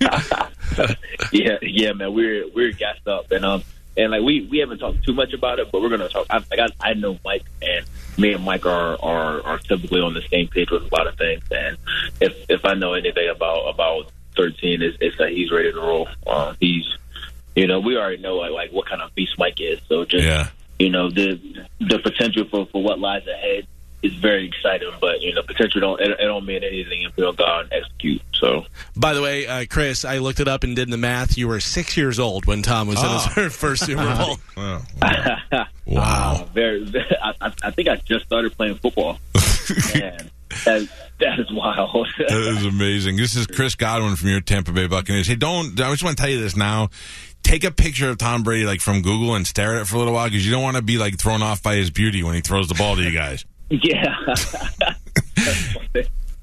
yeah, 1.32 1.56
yeah, 1.62 1.92
man, 1.92 2.12
we're 2.14 2.48
we're 2.54 2.72
gassed 2.72 3.06
up, 3.08 3.30
and 3.32 3.44
um, 3.44 3.62
and 3.96 4.12
like 4.12 4.22
we 4.22 4.46
we 4.46 4.58
haven't 4.58 4.78
talked 4.78 5.02
too 5.04 5.12
much 5.12 5.32
about 5.32 5.58
it, 5.58 5.70
but 5.72 5.82
we're 5.82 5.88
gonna 5.88 6.08
talk. 6.08 6.26
I, 6.30 6.38
like 6.50 6.60
I, 6.60 6.90
I 6.90 6.94
know 6.94 7.18
Mike, 7.24 7.44
and 7.60 7.84
me 8.16 8.32
and 8.32 8.44
Mike 8.44 8.64
are, 8.64 8.96
are 9.02 9.42
are 9.42 9.58
typically 9.58 10.00
on 10.00 10.14
the 10.14 10.22
same 10.22 10.48
page 10.48 10.70
with 10.70 10.82
a 10.82 10.94
lot 10.94 11.06
of 11.08 11.16
things, 11.16 11.42
and 11.50 11.76
if 12.20 12.34
if 12.48 12.64
I 12.64 12.74
know 12.74 12.94
anything 12.94 13.28
about 13.28 13.68
about 13.68 14.12
thirteen, 14.36 14.82
is 14.82 14.96
it's 15.00 15.18
that 15.18 15.30
he's 15.30 15.50
ready 15.50 15.72
to 15.72 15.80
roll. 15.80 16.08
Um, 16.26 16.56
he's, 16.60 16.86
you 17.54 17.66
know, 17.66 17.80
we 17.80 17.96
already 17.96 18.18
know 18.22 18.36
like, 18.36 18.50
like 18.52 18.70
what 18.72 18.86
kind 18.86 19.02
of 19.02 19.14
beast 19.14 19.34
Mike 19.38 19.60
is, 19.60 19.80
so 19.88 20.04
just 20.04 20.24
Yeah. 20.24 20.48
you 20.78 20.90
know 20.90 21.10
the 21.10 21.40
the 21.80 21.98
potential 21.98 22.44
for 22.50 22.66
for 22.66 22.82
what 22.82 22.98
lies 22.98 23.26
ahead 23.26 23.66
is 24.02 24.14
very 24.14 24.46
exciting, 24.48 24.90
but 25.00 25.20
you 25.20 25.32
know, 25.32 25.42
potential 25.42 25.80
don't 25.80 26.00
it, 26.00 26.10
it 26.10 26.24
don't 26.24 26.44
mean 26.44 26.64
anything 26.64 27.02
if 27.02 27.16
we 27.16 27.22
don't 27.22 27.36
go 27.36 27.44
out 27.46 27.64
and 27.64 27.72
execute. 27.72 28.20
So. 28.34 28.64
By 28.96 29.14
the 29.14 29.22
way, 29.22 29.46
uh, 29.46 29.64
Chris, 29.70 30.04
I 30.04 30.18
looked 30.18 30.40
it 30.40 30.48
up 30.48 30.64
and 30.64 30.74
did 30.74 30.90
the 30.90 30.96
math. 30.96 31.38
You 31.38 31.46
were 31.46 31.60
six 31.60 31.96
years 31.96 32.18
old 32.18 32.44
when 32.46 32.62
Tom 32.62 32.88
was 32.88 32.96
Oh. 33.00 33.32
in 33.36 33.42
his 33.44 33.56
first 33.56 33.86
Super 33.86 34.02
Bowl. 34.16 34.38
Wow. 34.56 34.82
Wow. 35.86 36.48
very, 36.54 36.84
very 36.84 37.04
I, 37.22 37.32
I- 37.40 37.52
I 37.62 37.70
think 37.70 37.88
I 37.88 37.96
just 37.96 38.24
started 38.26 38.56
playing 38.56 38.74
football. 38.76 39.18
Man, 39.94 40.30
that, 40.64 40.88
that 41.20 41.38
is 41.38 41.52
wild. 41.52 42.08
That 42.18 42.30
is 42.32 42.64
amazing. 42.66 43.16
This 43.16 43.36
is 43.36 43.46
Chris 43.46 43.74
Godwin 43.76 44.16
from 44.16 44.28
your 44.30 44.40
Tampa 44.40 44.72
Bay 44.72 44.86
Buccaneers. 44.88 45.28
Hey, 45.28 45.36
don't, 45.36 45.80
I 45.80 45.90
just 45.92 46.02
want 46.02 46.16
to 46.16 46.20
tell 46.22 46.30
you 46.30 46.40
this 46.40 46.56
now. 46.56 46.90
Take 47.42 47.64
a 47.64 47.70
picture 47.70 48.08
of 48.08 48.18
Tom 48.18 48.42
Brady, 48.42 48.64
like 48.64 48.80
from 48.80 49.02
Google, 49.02 49.34
and 49.34 49.46
stare 49.46 49.76
at 49.76 49.82
it 49.82 49.84
for 49.86 49.96
a 49.96 49.98
little 49.98 50.14
while 50.14 50.26
because 50.26 50.44
you 50.44 50.52
don't 50.52 50.62
want 50.62 50.76
to 50.76 50.82
be 50.82 50.98
like 50.98 51.18
thrown 51.18 51.42
off 51.42 51.62
by 51.62 51.74
his 51.74 51.90
beauty 51.90 52.22
when 52.22 52.34
he 52.34 52.40
throws 52.40 52.68
the 52.68 52.74
ball 52.74 52.96
to 52.96 53.02
you 53.02 53.12
guys. 53.12 53.44
yeah. 53.70 54.14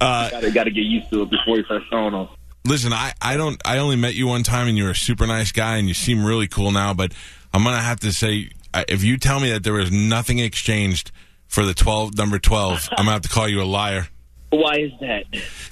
Uh, 0.02 0.30
gotta, 0.32 0.52
gotta 0.52 0.72
get 0.72 0.82
used 0.86 1.10
to 1.10 1.24
it 1.24 1.30
before 1.30 1.58
you 1.58 1.64
start 1.66 1.84
throwing 1.90 2.14
them. 2.14 2.28
listen, 2.66 2.94
I, 2.94 3.14
I 3.22 3.38
don't, 3.38 3.62
I 3.66 3.78
only 3.78 3.96
met 3.96 4.16
you 4.16 4.28
one 4.28 4.44
time 4.44 4.68
and 4.68 4.78
you're 4.78 4.92
a 4.92 4.96
super 4.96 5.28
nice 5.28 5.52
guy 5.52 5.78
and 5.78 5.88
you 5.88 5.94
seem 5.94 6.24
really 6.24 6.48
cool 6.48 6.72
now, 6.72 6.94
but 6.94 7.14
I'm 7.54 7.64
going 7.64 7.76
to 7.76 7.82
have 7.82 8.00
to 8.02 8.12
say, 8.12 8.50
if 8.88 9.04
you 9.04 9.18
tell 9.18 9.40
me 9.40 9.52
that 9.52 9.64
there 9.64 9.74
was 9.74 9.92
nothing 9.92 10.40
exchanged 10.40 11.12
for 11.48 11.66
the 11.66 11.74
12, 11.74 12.18
number 12.18 12.40
12, 12.40 12.90
I'm 12.92 13.06
to 13.06 13.12
have 13.12 13.22
to 13.22 13.30
call 13.30 13.48
you 13.48 13.62
a 13.62 13.64
liar. 13.64 14.08
Why 14.52 14.78
is 14.78 14.92
that? 15.02 15.26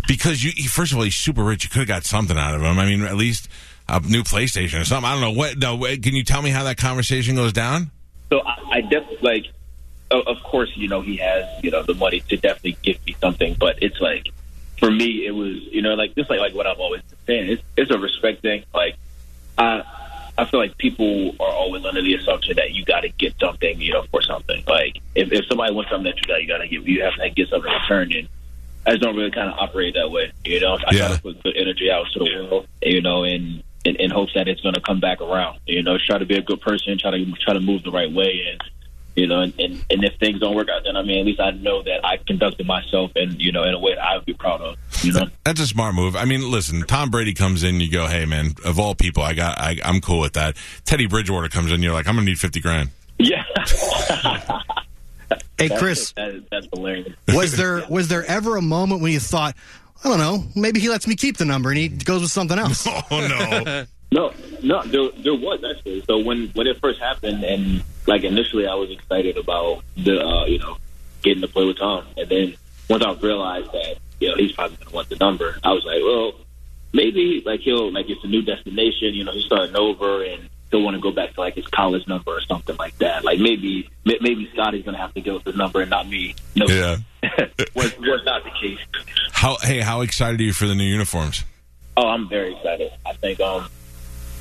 Because 0.08 0.44
you, 0.44 0.52
first 0.70 0.92
of 0.92 0.98
all, 0.98 1.04
he's 1.04 1.16
super 1.16 1.44
rich. 1.44 1.64
You 1.64 1.70
could 1.70 1.80
have 1.80 1.88
got 1.88 2.04
something 2.04 2.38
out 2.38 2.54
of 2.56 2.62
him. 2.62 2.78
I 2.78 2.86
mean, 2.86 3.04
at 3.04 3.16
least 3.16 3.50
a 3.90 4.00
new 4.02 4.24
PlayStation 4.24 4.82
or 4.82 4.86
something. 4.86 5.10
I 5.10 5.14
don't 5.14 5.22
know 5.22 5.32
what. 5.32 5.58
No, 5.58 5.78
can 5.78 6.14
you 6.16 6.24
tell 6.24 6.42
me 6.42 6.50
how 6.50 6.64
that 6.66 6.78
conversation 6.78 7.36
goes 7.36 7.54
down? 7.54 7.92
So 8.30 8.42
I, 8.42 8.58
I 8.72 8.82
definitely 8.82 9.18
like. 9.22 9.46
Of, 10.10 10.42
course, 10.42 10.72
you 10.78 10.88
know 10.88 11.02
he 11.02 11.18
has 11.18 11.44
you 11.62 11.70
know 11.70 11.84
the 11.84 11.94
money 11.94 12.22
to 12.30 12.38
definitely 12.38 12.78
give 12.82 13.06
me 13.06 13.14
something, 13.20 13.56
but 13.60 13.84
it's 13.84 14.00
like 14.00 14.30
for 14.80 14.90
me 14.90 15.26
it 15.26 15.32
was 15.32 15.58
you 15.64 15.82
know 15.82 15.96
like 15.96 16.16
just 16.16 16.30
like 16.30 16.40
like 16.40 16.54
what 16.54 16.66
I've 16.66 16.80
always 16.80 17.02
been 17.02 17.18
saying. 17.28 17.50
It's 17.52 17.64
it's 17.76 17.92
a 17.92 17.98
respect 17.98 18.42
thing. 18.42 18.64
Like 18.74 18.96
I 19.58 19.84
I 20.38 20.46
feel 20.46 20.62
like 20.62 20.78
people 20.78 21.36
are 21.42 21.52
always 21.52 21.84
under 21.84 22.02
the 22.02 22.14
assumption 22.14 22.56
that 22.56 22.72
you 22.72 22.86
got 22.86 23.02
to 23.02 23.10
get 23.10 23.38
something 23.38 23.82
you 23.82 23.92
know 23.92 24.04
for 24.10 24.22
something. 24.22 24.64
Like 24.66 24.98
if 25.14 25.34
if 25.34 25.46
somebody 25.48 25.74
wants 25.74 25.92
something 25.92 26.06
that 26.10 26.16
you 26.22 26.24
got 26.26 26.42
you 26.42 26.48
got 26.48 26.60
to 26.60 26.70
give 26.70 26.88
you 26.88 27.04
have 27.04 27.16
to 27.16 27.30
get 27.30 27.50
something 27.50 27.70
in 27.70 27.78
return. 27.82 28.14
And 28.14 28.30
I 28.86 28.92
just 28.92 29.02
don't 29.02 29.16
really 29.18 29.32
kind 29.32 29.50
of 29.52 29.60
operate 29.60 29.96
that 29.96 30.10
way. 30.10 30.32
You 30.46 30.62
know, 30.62 30.78
I 30.88 30.94
Yeah. 30.96 31.08
try 31.08 31.16
to 31.18 31.22
put 31.22 31.44
good 31.44 31.58
energy 31.58 31.92
out 31.92 32.06
to 32.14 32.20
the 32.20 32.26
world. 32.50 32.68
You 32.82 33.02
know, 33.02 33.26
and 33.26 33.62
in, 33.88 33.96
in 33.98 34.10
hopes 34.12 34.34
that 34.36 34.48
it's 34.48 34.62
going 34.62 34.76
to 34.76 34.82
come 34.82 35.00
back 35.00 35.22
around. 35.22 35.60
You 35.66 35.82
know, 35.84 35.98
try 35.98 36.18
to 36.18 36.26
be 36.26 36.36
a 36.38 36.42
good 36.42 36.62
person, 36.62 36.98
try 37.00 37.12
to 37.12 37.32
try 37.34 37.54
to 37.54 37.60
move 37.60 37.84
the 37.84 37.92
right 37.92 38.12
way, 38.12 38.42
and 38.52 38.62
you 39.16 39.26
know, 39.26 39.42
and, 39.42 39.52
and, 39.60 39.84
and 39.90 40.04
if 40.04 40.14
things 40.20 40.40
don't 40.40 40.56
work 40.56 40.68
out, 40.70 40.84
then 40.86 40.96
I 40.96 41.02
mean, 41.02 41.20
at 41.20 41.26
least 41.26 41.40
I 41.40 41.50
know 41.52 41.82
that 41.82 42.06
I 42.06 42.18
conducted 42.18 42.68
myself 42.68 43.12
and 43.16 43.42
you 43.42 43.52
know 43.52 43.64
in 43.64 43.74
a 43.74 43.80
way 43.80 43.96
that 43.96 44.04
I 44.04 44.16
would 44.18 44.26
be 44.26 44.34
proud 44.34 44.62
of. 44.62 44.76
You 45.04 45.14
know, 45.14 45.28
That's 45.44 45.60
a 45.60 45.66
smart 45.68 45.96
move. 45.96 46.16
I 46.16 46.26
mean, 46.26 46.52
listen, 46.52 46.82
Tom 46.84 47.10
Brady 47.10 47.34
comes 47.34 47.64
in, 47.64 47.80
you 47.80 47.90
go, 47.90 48.06
hey 48.08 48.26
man, 48.26 48.54
of 48.64 48.80
all 48.80 48.94
people, 48.94 49.24
I 49.24 49.34
got, 49.34 49.60
I, 49.60 49.78
I'm 49.84 50.02
cool 50.02 50.20
with 50.20 50.34
that. 50.34 50.56
Teddy 50.86 51.08
Bridgewater 51.08 51.50
comes 51.50 51.72
in, 51.72 51.82
you're 51.82 51.94
like, 51.94 52.08
I'm 52.08 52.16
gonna 52.16 52.26
need 52.26 52.40
fifty 52.40 52.60
grand. 52.60 52.90
yeah. 53.18 53.44
Hey, 55.60 55.70
That's- 55.70 55.80
Chris, 55.80 56.12
that 56.14 56.30
is, 56.30 56.44
that's 56.52 56.68
hilarious. 56.74 57.14
was 57.28 57.58
there 57.58 57.84
was 57.90 58.08
there 58.10 58.24
ever 58.26 58.56
a 58.58 58.62
moment 58.62 59.02
when 59.02 59.12
you 59.12 59.20
thought, 59.20 59.56
I 60.04 60.10
don't 60.10 60.20
know, 60.20 60.44
maybe 60.56 60.80
he 60.80 60.90
lets 60.90 61.08
me 61.08 61.16
keep 61.16 61.38
the 61.38 61.46
number 61.46 61.70
and 61.70 61.78
he 61.78 61.90
goes 61.90 62.22
with 62.22 62.32
something 62.32 62.58
else? 62.58 62.88
Oh 63.12 63.28
no, 63.28 63.86
No, 64.12 64.34
no, 64.64 64.84
there, 64.84 65.10
there 65.18 65.36
was 65.36 65.64
actually. 65.70 66.02
So 66.08 66.20
when 66.20 66.48
when 66.50 66.66
it 66.68 66.80
first 66.80 67.00
happened, 67.00 67.44
and 67.44 67.84
like 68.06 68.24
initially, 68.24 68.66
I 68.66 68.74
was 68.76 68.90
excited 68.90 69.38
about 69.38 69.84
the 69.98 70.24
uh, 70.24 70.46
you 70.46 70.60
know 70.60 70.78
getting 71.24 71.42
to 71.42 71.48
play 71.48 71.66
with 71.66 71.78
Tom, 71.78 72.06
and 72.16 72.30
then 72.30 72.56
once 72.90 73.04
I 73.04 73.12
realized 73.14 73.72
that 73.74 73.98
you 74.22 74.30
know 74.30 74.36
he's 74.36 74.54
probably 74.54 74.78
going 74.78 74.88
to 74.88 74.96
want 74.96 75.10
the 75.10 75.18
number, 75.18 75.58
I 75.62 75.74
was 75.74 75.84
like, 75.84 76.02
well, 76.02 76.34
maybe 76.94 77.44
like 77.46 77.60
he'll 77.62 77.92
like 77.92 78.10
it's 78.10 78.24
a 78.24 78.28
new 78.28 78.42
destination, 78.42 79.14
you 79.14 79.26
know, 79.26 79.34
he's 79.34 79.46
starting 79.46 79.76
over, 79.76 80.24
and 80.24 80.48
he'll 80.72 80.84
want 80.84 80.96
to 80.96 81.02
go 81.02 81.12
back 81.12 81.34
to 81.34 81.42
like 81.42 81.56
his 81.56 81.68
college 81.68 82.08
number 82.08 82.32
or 82.32 82.42
something 82.42 82.78
like 82.78 82.98
that. 83.00 83.26
Like 83.26 83.40
maybe 83.40 83.90
maybe 84.06 84.50
Scotty's 84.54 84.86
going 84.86 84.96
to 84.96 85.02
have 85.02 85.14
to 85.16 85.22
give 85.22 85.36
up 85.36 85.46
his 85.46 85.58
number 85.58 85.82
and 85.82 85.90
not 85.90 86.08
me. 86.08 86.34
No, 86.56 86.66
yeah. 86.68 86.98
was 87.76 87.98
was 88.00 88.22
not 88.24 88.46
the 88.46 88.52
case. 88.62 88.80
How, 89.38 89.58
hey, 89.62 89.82
how 89.82 90.02
excited 90.02 90.40
are 90.40 90.44
you 90.44 90.52
for 90.52 90.66
the 90.66 90.74
new 90.74 90.84
uniforms? 90.84 91.44
Oh, 91.96 92.08
I'm 92.08 92.28
very 92.28 92.56
excited. 92.56 92.92
I 93.06 93.14
think 93.14 93.40
um, 93.40 93.68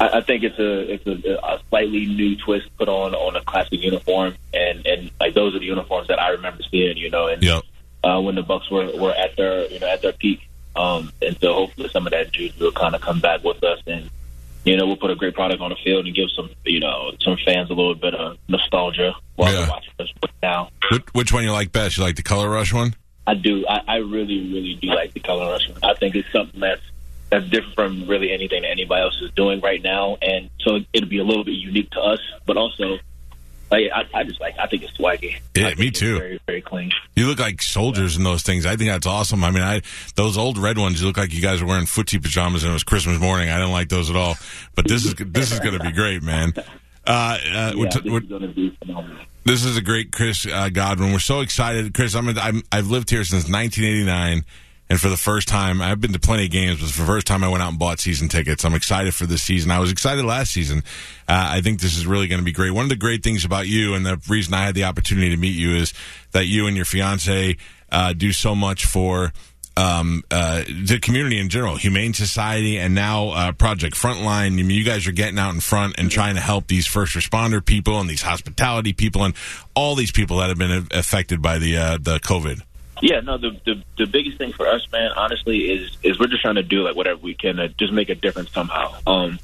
I, 0.00 0.08
I 0.08 0.20
think 0.22 0.42
it's 0.42 0.58
a 0.58 0.90
it's 0.94 1.06
a, 1.06 1.34
a 1.44 1.60
slightly 1.68 2.06
new 2.06 2.34
twist 2.36 2.68
put 2.78 2.88
on 2.88 3.14
on 3.14 3.36
a 3.36 3.44
classic 3.44 3.82
uniform, 3.82 4.36
and 4.54 4.86
and 4.86 5.10
like 5.20 5.34
those 5.34 5.54
are 5.54 5.58
the 5.58 5.66
uniforms 5.66 6.08
that 6.08 6.18
I 6.18 6.30
remember 6.30 6.62
seeing, 6.70 6.96
you 6.96 7.10
know, 7.10 7.26
and 7.28 7.42
Yep. 7.42 7.62
uh, 8.04 8.20
when 8.22 8.36
the 8.36 8.42
Bucs 8.42 8.70
were 8.70 8.90
were 8.98 9.12
at 9.12 9.36
their 9.36 9.66
you 9.70 9.78
know 9.80 9.86
at 9.86 10.00
their 10.00 10.12
peak. 10.12 10.40
Um, 10.76 11.12
and 11.20 11.38
so 11.40 11.52
hopefully 11.52 11.90
some 11.90 12.06
of 12.06 12.12
that 12.12 12.32
juice 12.32 12.58
will 12.58 12.72
kind 12.72 12.94
of 12.94 13.02
come 13.02 13.20
back 13.20 13.44
with 13.44 13.62
us 13.64 13.80
and 13.86 14.08
you 14.64 14.76
know, 14.78 14.86
we'll 14.86 14.96
put 14.96 15.10
a 15.10 15.14
great 15.14 15.34
product 15.34 15.60
on 15.60 15.70
the 15.70 15.76
field 15.76 16.06
and 16.06 16.14
give 16.16 16.28
some, 16.34 16.50
you 16.64 16.80
know, 16.80 17.12
some 17.20 17.36
fans 17.44 17.70
a 17.70 17.72
little 17.72 17.94
bit 17.94 18.14
of 18.14 18.36
nostalgia 18.48 19.14
while 19.36 19.52
Yeah. 19.52 19.60
they're 19.60 19.68
watching 19.70 19.92
us 20.00 20.08
now. 20.42 20.70
Which, 20.90 21.04
which 21.12 21.32
one 21.32 21.44
you 21.44 21.52
like 21.52 21.70
best? 21.70 21.96
You 21.98 22.02
like 22.02 22.16
the 22.16 22.24
Color 22.24 22.50
Rush 22.50 22.72
one? 22.74 22.94
I 23.26 23.34
do. 23.34 23.66
I, 23.68 23.80
I 23.88 23.96
really, 23.96 24.52
really 24.52 24.78
do 24.80 24.88
like 24.88 25.12
the 25.12 25.20
color 25.20 25.50
rush. 25.50 25.68
I 25.82 25.94
think 25.94 26.14
it's 26.14 26.30
something 26.32 26.60
that's 26.60 26.82
that's 27.30 27.48
different 27.48 27.74
from 27.74 28.06
really 28.06 28.30
anything 28.30 28.62
that 28.62 28.70
anybody 28.70 29.02
else 29.02 29.20
is 29.20 29.32
doing 29.32 29.60
right 29.60 29.82
now, 29.82 30.16
and 30.22 30.48
so 30.60 30.78
it'll 30.92 31.08
be 31.08 31.18
a 31.18 31.24
little 31.24 31.44
bit 31.44 31.54
unique 31.54 31.90
to 31.90 32.00
us. 32.00 32.20
But 32.46 32.56
also, 32.56 32.98
like, 33.70 33.90
I, 33.92 34.06
I 34.14 34.22
just 34.22 34.40
like. 34.40 34.56
I 34.58 34.66
think 34.68 34.84
it's 34.84 34.96
swaggy. 34.96 35.40
Yeah, 35.56 35.74
me 35.74 35.90
too. 35.90 36.18
Very, 36.18 36.40
very 36.46 36.62
clean. 36.62 36.92
You 37.16 37.26
look 37.26 37.40
like 37.40 37.62
soldiers 37.62 38.16
in 38.16 38.22
those 38.22 38.42
things. 38.42 38.64
I 38.64 38.76
think 38.76 38.90
that's 38.90 39.06
awesome. 39.06 39.42
I 39.42 39.50
mean, 39.50 39.64
I 39.64 39.82
those 40.14 40.38
old 40.38 40.56
red 40.56 40.78
ones. 40.78 41.00
You 41.00 41.08
look 41.08 41.16
like 41.16 41.34
you 41.34 41.42
guys 41.42 41.60
are 41.60 41.66
wearing 41.66 41.86
footsie 41.86 42.22
pajamas 42.22 42.62
and 42.62 42.70
it 42.70 42.74
was 42.74 42.84
Christmas 42.84 43.18
morning. 43.18 43.50
I 43.50 43.56
didn't 43.56 43.72
like 43.72 43.88
those 43.88 44.08
at 44.08 44.16
all. 44.16 44.36
But 44.76 44.86
this 44.86 45.04
is 45.04 45.14
this 45.14 45.50
is 45.50 45.58
going 45.58 45.76
to 45.76 45.82
be 45.82 45.92
great, 45.92 46.22
man. 46.22 46.52
Uh, 47.06 47.10
uh, 47.10 47.72
Yeah, 47.76 47.88
t- 47.88 48.00
this 48.00 48.22
is 48.22 48.28
going 48.28 48.42
to 48.42 48.48
be 48.48 48.76
phenomenal. 48.78 49.18
This 49.44 49.64
is 49.64 49.76
a 49.76 49.80
great 49.82 50.10
Chris 50.10 50.44
uh, 50.44 50.70
Godwin. 50.70 51.12
We're 51.12 51.20
so 51.20 51.40
excited, 51.40 51.94
Chris. 51.94 52.16
I'm, 52.16 52.28
I'm 52.36 52.62
I've 52.72 52.88
lived 52.90 53.10
here 53.10 53.22
since 53.22 53.44
1989, 53.44 54.44
and 54.90 55.00
for 55.00 55.08
the 55.08 55.16
first 55.16 55.46
time, 55.46 55.80
I've 55.80 56.00
been 56.00 56.12
to 56.14 56.18
plenty 56.18 56.46
of 56.46 56.50
games, 56.50 56.80
but 56.80 56.90
for 56.90 57.02
the 57.02 57.06
first 57.06 57.28
time, 57.28 57.44
I 57.44 57.48
went 57.48 57.62
out 57.62 57.68
and 57.68 57.78
bought 57.78 58.00
season 58.00 58.28
tickets. 58.28 58.64
I'm 58.64 58.74
excited 58.74 59.14
for 59.14 59.24
this 59.24 59.42
season. 59.42 59.70
I 59.70 59.78
was 59.78 59.92
excited 59.92 60.24
last 60.24 60.52
season. 60.52 60.78
Uh, 61.28 61.46
I 61.50 61.60
think 61.60 61.80
this 61.80 61.96
is 61.96 62.08
really 62.08 62.26
going 62.26 62.40
to 62.40 62.44
be 62.44 62.50
great. 62.52 62.70
One 62.72 62.84
of 62.84 62.88
the 62.88 62.96
great 62.96 63.22
things 63.22 63.44
about 63.44 63.68
you, 63.68 63.94
and 63.94 64.04
the 64.04 64.20
reason 64.28 64.52
I 64.52 64.64
had 64.64 64.74
the 64.74 64.84
opportunity 64.84 65.30
to 65.30 65.36
meet 65.36 65.54
you, 65.54 65.76
is 65.76 65.94
that 66.32 66.46
you 66.46 66.66
and 66.66 66.74
your 66.74 66.84
fiance 66.84 67.56
uh, 67.92 68.12
do 68.14 68.32
so 68.32 68.56
much 68.56 68.84
for 68.84 69.32
um, 69.76 70.24
uh, 70.30 70.62
the 70.66 70.98
community 71.00 71.38
in 71.38 71.48
general, 71.48 71.76
Humane 71.76 72.14
Society, 72.14 72.78
and 72.78 72.94
now 72.94 73.28
uh, 73.28 73.52
Project 73.52 73.94
Frontline. 73.94 74.46
I 74.46 74.50
mean, 74.50 74.70
you 74.70 74.84
guys 74.84 75.06
are 75.06 75.12
getting 75.12 75.38
out 75.38 75.54
in 75.54 75.60
front 75.60 75.98
and 75.98 76.10
trying 76.10 76.34
to 76.36 76.40
help 76.40 76.66
these 76.66 76.86
first 76.86 77.14
responder 77.14 77.64
people 77.64 78.00
and 78.00 78.08
these 78.08 78.22
hospitality 78.22 78.92
people 78.92 79.24
and 79.24 79.34
all 79.74 79.94
these 79.94 80.12
people 80.12 80.38
that 80.38 80.48
have 80.48 80.58
been 80.58 80.88
affected 80.92 81.42
by 81.42 81.58
the 81.58 81.76
uh, 81.76 81.98
the 81.98 82.18
COVID. 82.20 82.62
Yeah, 83.02 83.20
no. 83.20 83.36
The, 83.36 83.50
the 83.66 83.82
the 83.98 84.06
biggest 84.06 84.38
thing 84.38 84.52
for 84.52 84.66
us, 84.66 84.86
man, 84.90 85.10
honestly, 85.12 85.70
is 85.70 85.96
is 86.02 86.18
we're 86.18 86.28
just 86.28 86.40
trying 86.40 86.54
to 86.54 86.62
do 86.62 86.82
like 86.82 86.96
whatever 86.96 87.20
we 87.20 87.34
can 87.34 87.56
to 87.56 87.68
just 87.68 87.92
make 87.92 88.08
a 88.08 88.14
difference 88.14 88.50
somehow. 88.52 88.94
Um, 89.06 89.38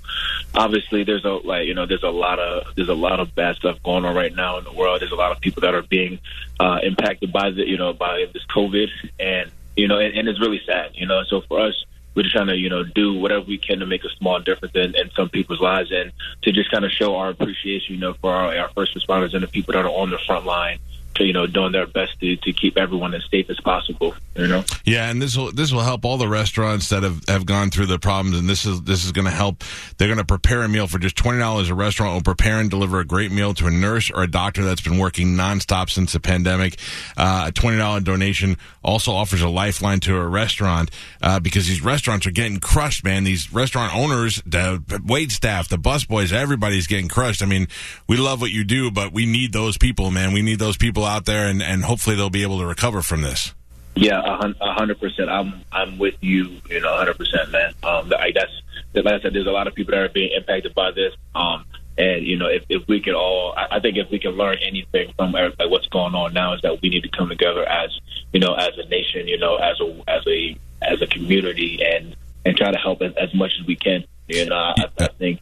obviously, 0.54 1.04
there's 1.04 1.26
a 1.26 1.32
like 1.32 1.66
you 1.66 1.74
know 1.74 1.84
there's 1.84 2.02
a 2.02 2.08
lot 2.08 2.38
of 2.38 2.74
there's 2.74 2.88
a 2.88 2.94
lot 2.94 3.20
of 3.20 3.34
bad 3.34 3.56
stuff 3.56 3.82
going 3.82 4.06
on 4.06 4.14
right 4.14 4.34
now 4.34 4.56
in 4.56 4.64
the 4.64 4.72
world. 4.72 5.02
There's 5.02 5.12
a 5.12 5.16
lot 5.16 5.32
of 5.32 5.40
people 5.40 5.60
that 5.62 5.74
are 5.74 5.82
being 5.82 6.18
uh, 6.58 6.78
impacted 6.82 7.30
by 7.30 7.50
the 7.50 7.68
you 7.68 7.76
know 7.76 7.92
by 7.92 8.24
this 8.32 8.44
COVID, 8.46 8.88
and 9.20 9.50
you 9.76 9.88
know, 9.88 9.98
and, 9.98 10.16
and 10.16 10.28
it's 10.28 10.40
really 10.40 10.60
sad. 10.66 10.90
You 10.94 11.06
know, 11.06 11.22
so 11.24 11.40
for 11.42 11.60
us. 11.60 11.84
We're 12.14 12.24
just 12.24 12.34
trying 12.34 12.48
to, 12.48 12.56
you 12.58 12.68
know, 12.68 12.84
do 12.84 13.14
whatever 13.14 13.46
we 13.46 13.56
can 13.56 13.78
to 13.78 13.86
make 13.86 14.04
a 14.04 14.10
small 14.18 14.38
difference 14.38 14.74
in, 14.74 14.94
in 14.96 15.10
some 15.16 15.30
people's 15.30 15.62
lives, 15.62 15.90
and 15.90 16.12
to 16.42 16.52
just 16.52 16.70
kind 16.70 16.84
of 16.84 16.90
show 16.90 17.16
our 17.16 17.30
appreciation, 17.30 17.94
you 17.94 18.00
know, 18.02 18.12
for 18.12 18.30
our, 18.30 18.54
our 18.54 18.68
first 18.74 18.94
responders 18.94 19.32
and 19.32 19.42
the 19.42 19.48
people 19.48 19.72
that 19.72 19.86
are 19.86 19.88
on 19.88 20.10
the 20.10 20.18
front 20.18 20.44
line 20.44 20.78
to 21.14 21.24
you 21.24 21.32
know 21.32 21.46
doing 21.46 21.72
their 21.72 21.86
best 21.86 22.18
to, 22.20 22.36
to 22.36 22.52
keep 22.52 22.76
everyone 22.76 23.14
as 23.14 23.22
safe 23.30 23.48
as 23.50 23.60
possible. 23.60 24.14
You 24.36 24.46
know. 24.46 24.64
Yeah, 24.84 25.10
and 25.10 25.20
this 25.20 25.36
will 25.36 25.52
this 25.52 25.72
will 25.72 25.82
help 25.82 26.04
all 26.04 26.16
the 26.16 26.28
restaurants 26.28 26.88
that 26.88 27.02
have, 27.02 27.22
have 27.28 27.46
gone 27.46 27.70
through 27.70 27.86
the 27.86 27.98
problems, 27.98 28.38
and 28.38 28.48
this 28.48 28.64
is 28.64 28.82
this 28.82 29.04
is 29.04 29.12
going 29.12 29.26
to 29.26 29.30
help. 29.30 29.62
They're 29.98 30.08
going 30.08 30.18
to 30.18 30.24
prepare 30.24 30.62
a 30.62 30.68
meal 30.68 30.86
for 30.86 30.98
just 30.98 31.16
twenty 31.16 31.38
dollars. 31.38 31.68
A 31.68 31.74
restaurant 31.74 32.14
will 32.14 32.22
prepare 32.22 32.58
and 32.58 32.70
deliver 32.70 33.00
a 33.00 33.04
great 33.04 33.30
meal 33.30 33.54
to 33.54 33.66
a 33.66 33.70
nurse 33.70 34.10
or 34.10 34.22
a 34.22 34.30
doctor 34.30 34.64
that's 34.64 34.80
been 34.80 34.98
working 34.98 35.36
nonstop 35.36 35.90
since 35.90 36.12
the 36.12 36.20
pandemic. 36.20 36.78
Uh, 37.16 37.44
a 37.48 37.52
twenty 37.52 37.78
dollar 37.78 38.00
donation 38.00 38.56
also 38.82 39.12
offers 39.12 39.42
a 39.42 39.48
lifeline 39.48 40.00
to 40.00 40.16
a 40.16 40.26
restaurant 40.26 40.90
uh, 41.20 41.38
because 41.38 41.66
these 41.66 41.82
restaurants 41.82 42.26
are 42.26 42.30
getting 42.30 42.58
crushed, 42.58 43.04
man. 43.04 43.24
These 43.24 43.52
restaurant 43.52 43.94
owners, 43.94 44.42
the 44.46 44.82
wait 45.04 45.30
staff, 45.30 45.68
the 45.68 45.78
bus 45.78 46.04
boys, 46.04 46.32
everybody's 46.32 46.86
getting 46.86 47.08
crushed. 47.08 47.42
I 47.42 47.46
mean, 47.46 47.68
we 48.08 48.16
love 48.16 48.40
what 48.40 48.50
you 48.50 48.64
do, 48.64 48.90
but 48.90 49.12
we 49.12 49.26
need 49.26 49.52
those 49.52 49.78
people, 49.78 50.10
man. 50.10 50.32
We 50.32 50.42
need 50.42 50.58
those 50.58 50.76
people 50.76 51.01
out 51.04 51.24
there, 51.24 51.46
and, 51.46 51.62
and 51.62 51.84
hopefully 51.84 52.16
they'll 52.16 52.30
be 52.30 52.42
able 52.42 52.58
to 52.58 52.66
recover 52.66 53.02
from 53.02 53.22
this. 53.22 53.54
Yeah, 53.94 54.22
a 54.24 54.72
hundred 54.72 55.00
percent. 55.00 55.28
I'm 55.28 55.64
I'm 55.70 55.98
with 55.98 56.14
you. 56.20 56.60
You 56.70 56.80
know, 56.80 56.96
hundred 56.96 57.18
percent, 57.18 57.50
man. 57.50 57.74
Um, 57.82 58.08
like 58.08 58.34
that's 58.34 58.62
like 58.94 59.06
I 59.06 59.20
said. 59.20 59.34
There's 59.34 59.46
a 59.46 59.50
lot 59.50 59.66
of 59.66 59.74
people 59.74 59.92
that 59.92 60.00
are 60.02 60.08
being 60.08 60.32
impacted 60.34 60.74
by 60.74 60.92
this. 60.92 61.14
Um, 61.34 61.66
and 61.98 62.24
you 62.24 62.38
know, 62.38 62.46
if, 62.46 62.64
if 62.70 62.88
we 62.88 63.00
could 63.00 63.14
all, 63.14 63.52
I 63.54 63.76
I 63.76 63.80
think 63.80 63.98
if 63.98 64.10
we 64.10 64.18
can 64.18 64.32
learn 64.32 64.56
anything 64.62 65.12
from 65.16 65.32
what's 65.32 65.88
going 65.88 66.14
on 66.14 66.32
now, 66.32 66.54
is 66.54 66.62
that 66.62 66.80
we 66.80 66.88
need 66.88 67.02
to 67.02 67.10
come 67.10 67.28
together 67.28 67.68
as 67.68 67.90
you 68.32 68.40
know, 68.40 68.54
as 68.54 68.70
a 68.78 68.88
nation, 68.88 69.28
you 69.28 69.38
know, 69.38 69.56
as 69.56 69.78
a 69.78 70.02
as 70.08 70.26
a 70.26 70.56
as 70.80 71.02
a 71.02 71.06
community, 71.06 71.80
and 71.84 72.16
and 72.46 72.56
try 72.56 72.70
to 72.70 72.78
help 72.78 73.02
as, 73.02 73.12
as 73.20 73.34
much 73.34 73.52
as 73.60 73.66
we 73.66 73.76
can. 73.76 74.04
You 74.26 74.46
know, 74.46 74.56
I, 74.56 74.74
I 75.00 75.08
think 75.18 75.40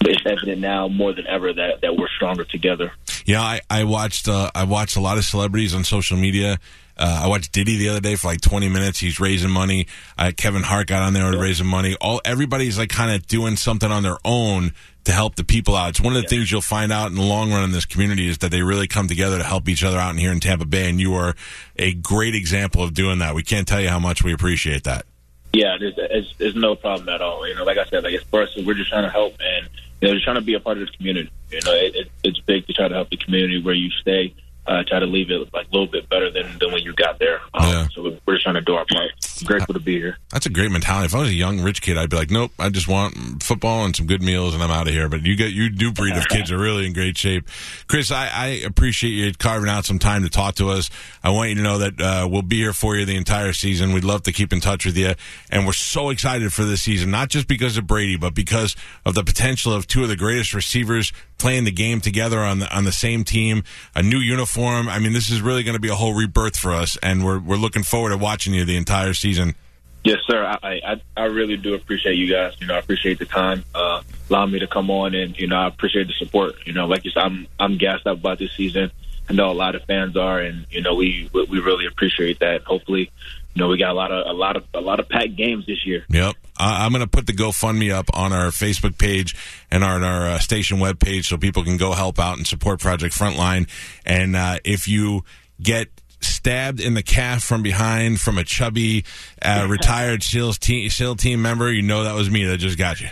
it's 0.00 0.22
evident 0.26 0.60
now 0.60 0.88
more 0.88 1.12
than 1.12 1.26
ever 1.26 1.52
that 1.52 1.82
that 1.82 1.96
we're 1.96 2.08
stronger 2.08 2.44
together. 2.44 2.92
Yeah, 3.26 3.42
I, 3.42 3.60
I 3.68 3.84
watched 3.84 4.28
uh, 4.28 4.50
I 4.54 4.64
watched 4.64 4.96
a 4.96 5.00
lot 5.00 5.18
of 5.18 5.24
celebrities 5.24 5.74
on 5.74 5.84
social 5.84 6.16
media. 6.16 6.58
Uh, 6.96 7.22
I 7.24 7.28
watched 7.28 7.52
Diddy 7.52 7.78
the 7.78 7.88
other 7.88 8.00
day 8.00 8.14
for 8.14 8.26
like 8.28 8.42
20 8.42 8.68
minutes. 8.68 8.98
He's 8.98 9.18
raising 9.18 9.50
money. 9.50 9.86
Uh, 10.18 10.32
Kevin 10.36 10.62
Hart 10.62 10.86
got 10.86 11.02
on 11.02 11.14
there 11.14 11.32
raising 11.32 11.66
money. 11.66 11.96
All 11.98 12.20
everybody's 12.26 12.78
like 12.78 12.90
kind 12.90 13.10
of 13.10 13.26
doing 13.26 13.56
something 13.56 13.90
on 13.90 14.02
their 14.02 14.18
own 14.22 14.74
to 15.04 15.12
help 15.12 15.36
the 15.36 15.44
people 15.44 15.76
out. 15.76 15.90
It's 15.90 16.00
one 16.00 16.14
of 16.14 16.22
the 16.22 16.28
things 16.28 16.52
you'll 16.52 16.60
find 16.60 16.92
out 16.92 17.08
in 17.08 17.14
the 17.14 17.22
long 17.22 17.50
run 17.50 17.64
in 17.64 17.72
this 17.72 17.86
community 17.86 18.28
is 18.28 18.38
that 18.38 18.50
they 18.50 18.62
really 18.62 18.86
come 18.86 19.08
together 19.08 19.38
to 19.38 19.44
help 19.44 19.66
each 19.68 19.82
other 19.82 19.96
out 19.98 20.10
in 20.10 20.18
here 20.18 20.30
in 20.30 20.40
Tampa 20.40 20.66
Bay. 20.66 20.90
And 20.90 21.00
you 21.00 21.14
are 21.14 21.34
a 21.76 21.94
great 21.94 22.34
example 22.34 22.82
of 22.82 22.92
doing 22.92 23.18
that. 23.20 23.34
We 23.34 23.42
can't 23.42 23.66
tell 23.66 23.80
you 23.80 23.88
how 23.88 23.98
much 23.98 24.22
we 24.22 24.34
appreciate 24.34 24.84
that. 24.84 25.06
Yeah, 25.54 25.76
there's, 25.80 25.96
there's, 25.96 26.34
there's 26.38 26.54
no 26.54 26.76
problem 26.76 27.08
at 27.08 27.22
all. 27.22 27.48
You 27.48 27.54
know, 27.54 27.64
like 27.64 27.78
I 27.78 27.84
said, 27.86 28.04
like 28.04 28.12
it's 28.12 28.24
us, 28.32 28.56
we're 28.64 28.74
just 28.74 28.90
trying 28.90 29.04
to 29.04 29.10
help 29.10 29.34
and 29.40 29.68
you 30.00 30.08
know, 30.08 30.14
just 30.14 30.24
trying 30.24 30.36
to 30.36 30.42
be 30.42 30.54
a 30.54 30.60
part 30.60 30.78
of 30.78 30.86
this 30.86 30.96
community. 30.96 31.30
You 31.50 31.60
know, 31.64 31.72
it, 31.72 31.94
it, 31.96 32.08
it's 32.24 32.40
big 32.40 32.66
to 32.66 32.72
try 32.72 32.88
to 32.88 32.94
help 32.94 33.10
the 33.10 33.16
community 33.16 33.62
where 33.62 33.74
you 33.74 33.90
stay. 33.90 34.34
Uh, 34.66 34.84
try 34.86 35.00
to 35.00 35.06
leave 35.06 35.30
it 35.30 35.52
like 35.52 35.66
a 35.66 35.70
little 35.72 35.86
bit 35.86 36.08
better 36.10 36.30
than, 36.30 36.46
than 36.60 36.70
when 36.70 36.82
you 36.82 36.92
got 36.92 37.18
there. 37.18 37.40
Um, 37.54 37.68
Yeah. 37.68 37.86
So 37.92 38.02
we're 38.04 38.18
we're 38.26 38.34
just 38.34 38.44
trying 38.44 38.54
to 38.56 38.60
do 38.60 38.74
our 38.74 38.84
part. 38.84 39.10
I'm 39.40 39.46
grateful 39.46 39.74
to 39.74 39.80
be 39.80 39.98
here. 39.98 40.18
That's 40.30 40.46
a 40.46 40.50
great 40.50 40.70
mentality. 40.70 41.06
If 41.06 41.14
I 41.14 41.20
was 41.20 41.30
a 41.30 41.34
young 41.34 41.60
rich 41.62 41.80
kid, 41.82 41.96
I'd 41.96 42.10
be 42.10 42.16
like, 42.16 42.30
nope, 42.30 42.52
I 42.58 42.68
just 42.68 42.86
want 42.86 43.42
football 43.42 43.84
and 43.84 43.96
some 43.96 44.06
good 44.06 44.22
meals, 44.22 44.54
and 44.54 44.62
I'm 44.62 44.70
out 44.70 44.86
of 44.86 44.92
here. 44.92 45.08
But 45.08 45.22
you 45.22 45.34
get 45.34 45.52
you 45.52 45.70
do 45.70 45.92
breed 45.92 46.14
of 46.14 46.28
kids 46.28 46.52
are 46.52 46.58
really 46.58 46.86
in 46.86 46.92
great 46.92 47.16
shape. 47.16 47.48
Chris, 47.88 48.12
I, 48.12 48.28
I 48.32 48.46
appreciate 48.64 49.10
you 49.10 49.32
carving 49.32 49.70
out 49.70 49.86
some 49.86 49.98
time 49.98 50.22
to 50.22 50.28
talk 50.28 50.56
to 50.56 50.68
us. 50.68 50.90
I 51.22 51.30
want 51.30 51.50
you 51.50 51.56
to 51.56 51.62
know 51.62 51.78
that 51.78 52.00
uh, 52.00 52.28
we'll 52.30 52.42
be 52.42 52.56
here 52.56 52.72
for 52.72 52.96
you 52.96 53.04
the 53.04 53.16
entire 53.16 53.52
season. 53.52 53.92
We'd 53.92 54.04
love 54.04 54.22
to 54.22 54.32
keep 54.32 54.52
in 54.52 54.60
touch 54.60 54.86
with 54.86 54.96
you, 54.96 55.14
and 55.50 55.66
we're 55.66 55.72
so 55.72 56.10
excited 56.10 56.52
for 56.52 56.64
this 56.64 56.82
season, 56.82 57.10
not 57.10 57.28
just 57.28 57.46
because 57.46 57.76
of 57.76 57.86
Brady, 57.86 58.16
but 58.16 58.34
because 58.34 58.74
of 59.04 59.14
the 59.14 59.22
potential 59.22 59.72
of 59.72 59.86
two 59.86 60.02
of 60.02 60.08
the 60.08 60.16
greatest 60.16 60.54
receivers 60.54 61.12
playing 61.38 61.64
the 61.64 61.72
game 61.72 62.00
together 62.00 62.40
on 62.40 62.60
the 62.60 62.74
on 62.74 62.84
the 62.84 62.92
same 62.92 63.24
team, 63.24 63.64
a 63.94 64.02
new 64.02 64.18
uniform. 64.18 64.88
I 64.88 64.98
mean, 64.98 65.12
this 65.12 65.30
is 65.30 65.42
really 65.42 65.62
going 65.62 65.76
to 65.76 65.80
be 65.80 65.88
a 65.88 65.94
whole 65.94 66.14
rebirth 66.14 66.56
for 66.56 66.72
us, 66.72 66.96
and 67.02 67.24
we're 67.24 67.38
we're 67.38 67.56
looking 67.56 67.82
forward 67.82 68.10
to 68.10 68.16
watching 68.16 68.54
you 68.54 68.64
the 68.64 68.76
entire 68.76 69.14
season. 69.14 69.54
Yes, 70.02 70.20
sir. 70.26 70.42
I, 70.62 70.80
I 70.82 71.02
I 71.16 71.24
really 71.26 71.58
do 71.58 71.74
appreciate 71.74 72.14
you 72.14 72.26
guys. 72.30 72.54
You 72.58 72.66
know, 72.66 72.74
I 72.74 72.78
appreciate 72.78 73.18
the 73.18 73.26
time, 73.26 73.64
uh, 73.74 74.00
allowing 74.30 74.52
me 74.52 74.60
to 74.60 74.66
come 74.66 74.90
on, 74.90 75.14
and 75.14 75.38
you 75.38 75.46
know, 75.46 75.56
I 75.56 75.66
appreciate 75.66 76.06
the 76.06 76.14
support. 76.14 76.54
You 76.66 76.72
know, 76.72 76.86
like 76.86 77.04
you 77.04 77.10
said, 77.10 77.22
I'm 77.22 77.46
I'm 77.58 77.76
gassed 77.76 78.06
up 78.06 78.18
about 78.18 78.38
this 78.38 78.52
season. 78.52 78.90
I 79.30 79.32
know 79.32 79.48
a 79.48 79.54
lot 79.54 79.76
of 79.76 79.84
fans 79.84 80.16
are, 80.16 80.40
and 80.40 80.66
you 80.70 80.82
know, 80.82 80.96
we 80.96 81.30
we 81.32 81.60
really 81.60 81.86
appreciate 81.86 82.40
that. 82.40 82.62
Hopefully, 82.64 83.12
you 83.54 83.62
know, 83.62 83.68
we 83.68 83.78
got 83.78 83.90
a 83.90 83.94
lot 83.94 84.10
of 84.10 84.26
a 84.26 84.32
lot 84.32 84.56
of 84.56 84.64
a 84.74 84.80
lot 84.80 84.98
of 84.98 85.08
packed 85.08 85.36
games 85.36 85.66
this 85.66 85.86
year. 85.86 86.04
Yep. 86.10 86.34
I 86.58 86.84
I'm 86.84 86.90
going 86.90 87.04
to 87.04 87.08
put 87.08 87.28
the 87.28 87.32
GoFundMe 87.32 87.92
up 87.92 88.10
on 88.12 88.32
our 88.32 88.48
Facebook 88.48 88.98
page 88.98 89.36
and 89.70 89.84
on 89.84 90.02
our 90.02 90.30
uh, 90.30 90.38
station 90.40 90.78
webpage 90.78 91.26
so 91.26 91.36
people 91.36 91.62
can 91.62 91.76
go 91.76 91.92
help 91.92 92.18
out 92.18 92.38
and 92.38 92.46
support 92.46 92.80
Project 92.80 93.14
Frontline. 93.16 93.68
And 94.04 94.34
uh, 94.34 94.58
if 94.64 94.88
you 94.88 95.22
get 95.62 95.90
stabbed 96.20 96.80
in 96.80 96.94
the 96.94 97.02
calf 97.02 97.44
from 97.44 97.62
behind 97.62 98.20
from 98.20 98.36
a 98.36 98.42
chubby 98.42 99.04
uh, 99.42 99.64
retired 99.70 100.22
SEAL 100.24 100.54
team, 100.54 100.90
SEAL 100.90 101.14
team 101.14 101.40
member, 101.40 101.70
you 101.70 101.82
know 101.82 102.02
that 102.02 102.16
was 102.16 102.28
me 102.28 102.46
that 102.46 102.56
just 102.56 102.78
got 102.78 103.00
you. 103.00 103.10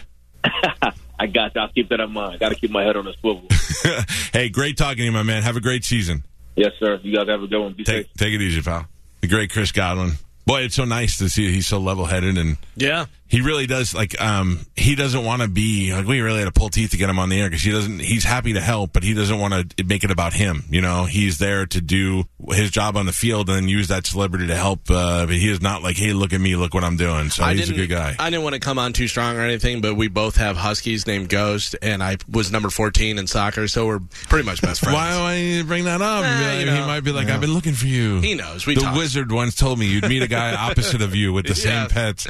I 1.29 1.33
got 1.33 1.55
to. 1.55 1.61
I'll 1.61 1.69
keep 1.73 1.89
that 1.91 2.01
in 2.01 2.11
mind. 2.13 2.39
Got 2.41 2.51
to 2.51 2.55
keep 2.57 2.71
my 2.71 2.83
head 2.83 2.97
on 2.97 3.07
a 3.07 3.13
swivel. 3.21 3.47
hey, 4.33 4.49
great 4.49 4.77
talking 4.77 4.99
to 4.99 5.05
you, 5.05 5.13
my 5.13 5.23
man. 5.23 5.43
Have 5.43 5.57
a 5.57 5.61
great 5.61 5.85
season. 5.85 6.25
yes, 6.57 6.73
sir. 6.81 6.99
You 7.03 7.15
guys 7.17 7.29
have 7.29 7.43
a 7.43 7.47
good 7.47 7.61
one. 7.61 7.73
Be 7.75 7.85
safe. 7.85 8.07
Take 8.07 8.15
take 8.15 8.35
it 8.35 8.43
easy, 8.43 8.63
pal. 8.63 8.87
The 9.21 9.29
great 9.29 9.51
Chris 9.51 9.73
Godwin. 9.73 10.13
Boy, 10.47 10.63
it's 10.63 10.77
so 10.77 10.85
nice 10.85 11.19
to 11.19 11.29
see 11.29 11.53
he's 11.53 11.67
so 11.67 11.79
level 11.79 12.07
headed 12.07 12.39
and 12.39 12.57
Yeah. 12.77 13.07
He 13.29 13.41
really 13.43 13.67
does 13.67 13.95
like 13.95 14.19
um 14.21 14.61
he 14.75 14.95
doesn't 14.95 15.23
want 15.25 15.43
to 15.43 15.49
be 15.49 15.93
like 15.93 16.07
we 16.07 16.21
really 16.21 16.39
had 16.39 16.47
to 16.47 16.53
pull 16.53 16.71
teeth 16.71 16.91
to 16.93 16.97
get 16.97 17.11
him 17.11 17.19
on 17.19 17.29
the 17.29 17.39
air 17.41 17.49
because 17.51 17.63
he 17.63 17.71
doesn't 17.71 17.99
he's 18.01 18.25
happy 18.25 18.55
to 18.55 18.61
help 18.61 18.93
but 18.95 19.03
he 19.03 19.13
doesn't 19.13 19.39
want 19.39 19.77
to 19.77 19.85
make 19.85 20.03
it 20.05 20.11
about 20.11 20.33
him 20.33 20.65
you 20.71 20.81
know 20.81 21.05
he's 21.05 21.37
there 21.39 21.67
to 21.67 21.81
do 21.83 22.25
his 22.53 22.71
job 22.71 22.97
on 22.97 23.05
the 23.07 23.13
field 23.13 23.49
and 23.51 23.57
then 23.59 23.69
use 23.69 23.89
that 23.89 24.07
celebrity 24.07 24.47
to 24.47 24.57
help 24.57 24.91
uh, 24.91 25.27
but 25.27 25.35
he 25.35 25.51
is 25.51 25.61
not 25.61 25.83
like 25.83 25.97
hey 25.97 26.13
look 26.15 26.33
at 26.33 26.41
me 26.41 26.57
look 26.57 26.73
what 26.73 26.85
I'm 26.85 26.97
doing 26.97 27.29
so 27.29 27.45
I 27.45 27.55
he's 27.55 27.69
a 27.69 27.75
good 27.75 27.91
guy 27.91 28.17
I 28.19 28.31
didn't 28.31 28.45
want 28.45 28.55
to 28.55 28.61
come 28.61 28.79
on 28.79 28.93
too 28.95 29.09
strong 29.09 29.37
or 29.37 29.41
anything, 29.43 29.81
but 29.83 29.95
we 29.95 30.09
both 30.09 30.37
have 30.37 30.57
huskies 30.57 31.07
named 31.07 31.29
Ghost, 31.29 31.77
and 31.83 32.03
I 32.03 32.17
was 32.31 32.51
number 32.51 32.71
14 32.71 33.19
in 33.19 33.27
soccer, 33.27 33.69
so 33.69 33.87
we're 33.87 34.01
pretty 34.29 34.47
much 34.47 34.63
best 34.63 34.81
friends. 34.81 34.95
why 34.97 35.11
do 35.13 35.61
I 35.61 35.63
bring 35.65 35.85
that 35.85 36.01
up 36.01 36.25
Eh, 36.25 36.61
you 36.65 36.71
he 36.71 36.81
might 36.81 37.01
be 37.01 37.13
like 37.13 37.29
I've 37.29 37.41
been 37.43 37.53
looking 37.53 37.75
for 37.75 37.87
you 37.87 38.21
He 38.21 38.35
knows. 38.35 38.67
We 38.67 38.75
the 38.75 38.81
talk. 38.83 38.97
wizard 38.97 39.31
once 39.33 39.55
told 39.55 39.79
me 39.79 39.87
you'd 39.87 40.09
meet 40.09 40.23
a 40.23 40.29
guy 40.29 40.55
opposite 40.71 41.03
of 41.03 41.15
you 41.15 41.33
with 41.35 41.47
the 41.47 41.55
same 41.55 41.73
Yeah. 41.73 41.89
pets 41.89 42.27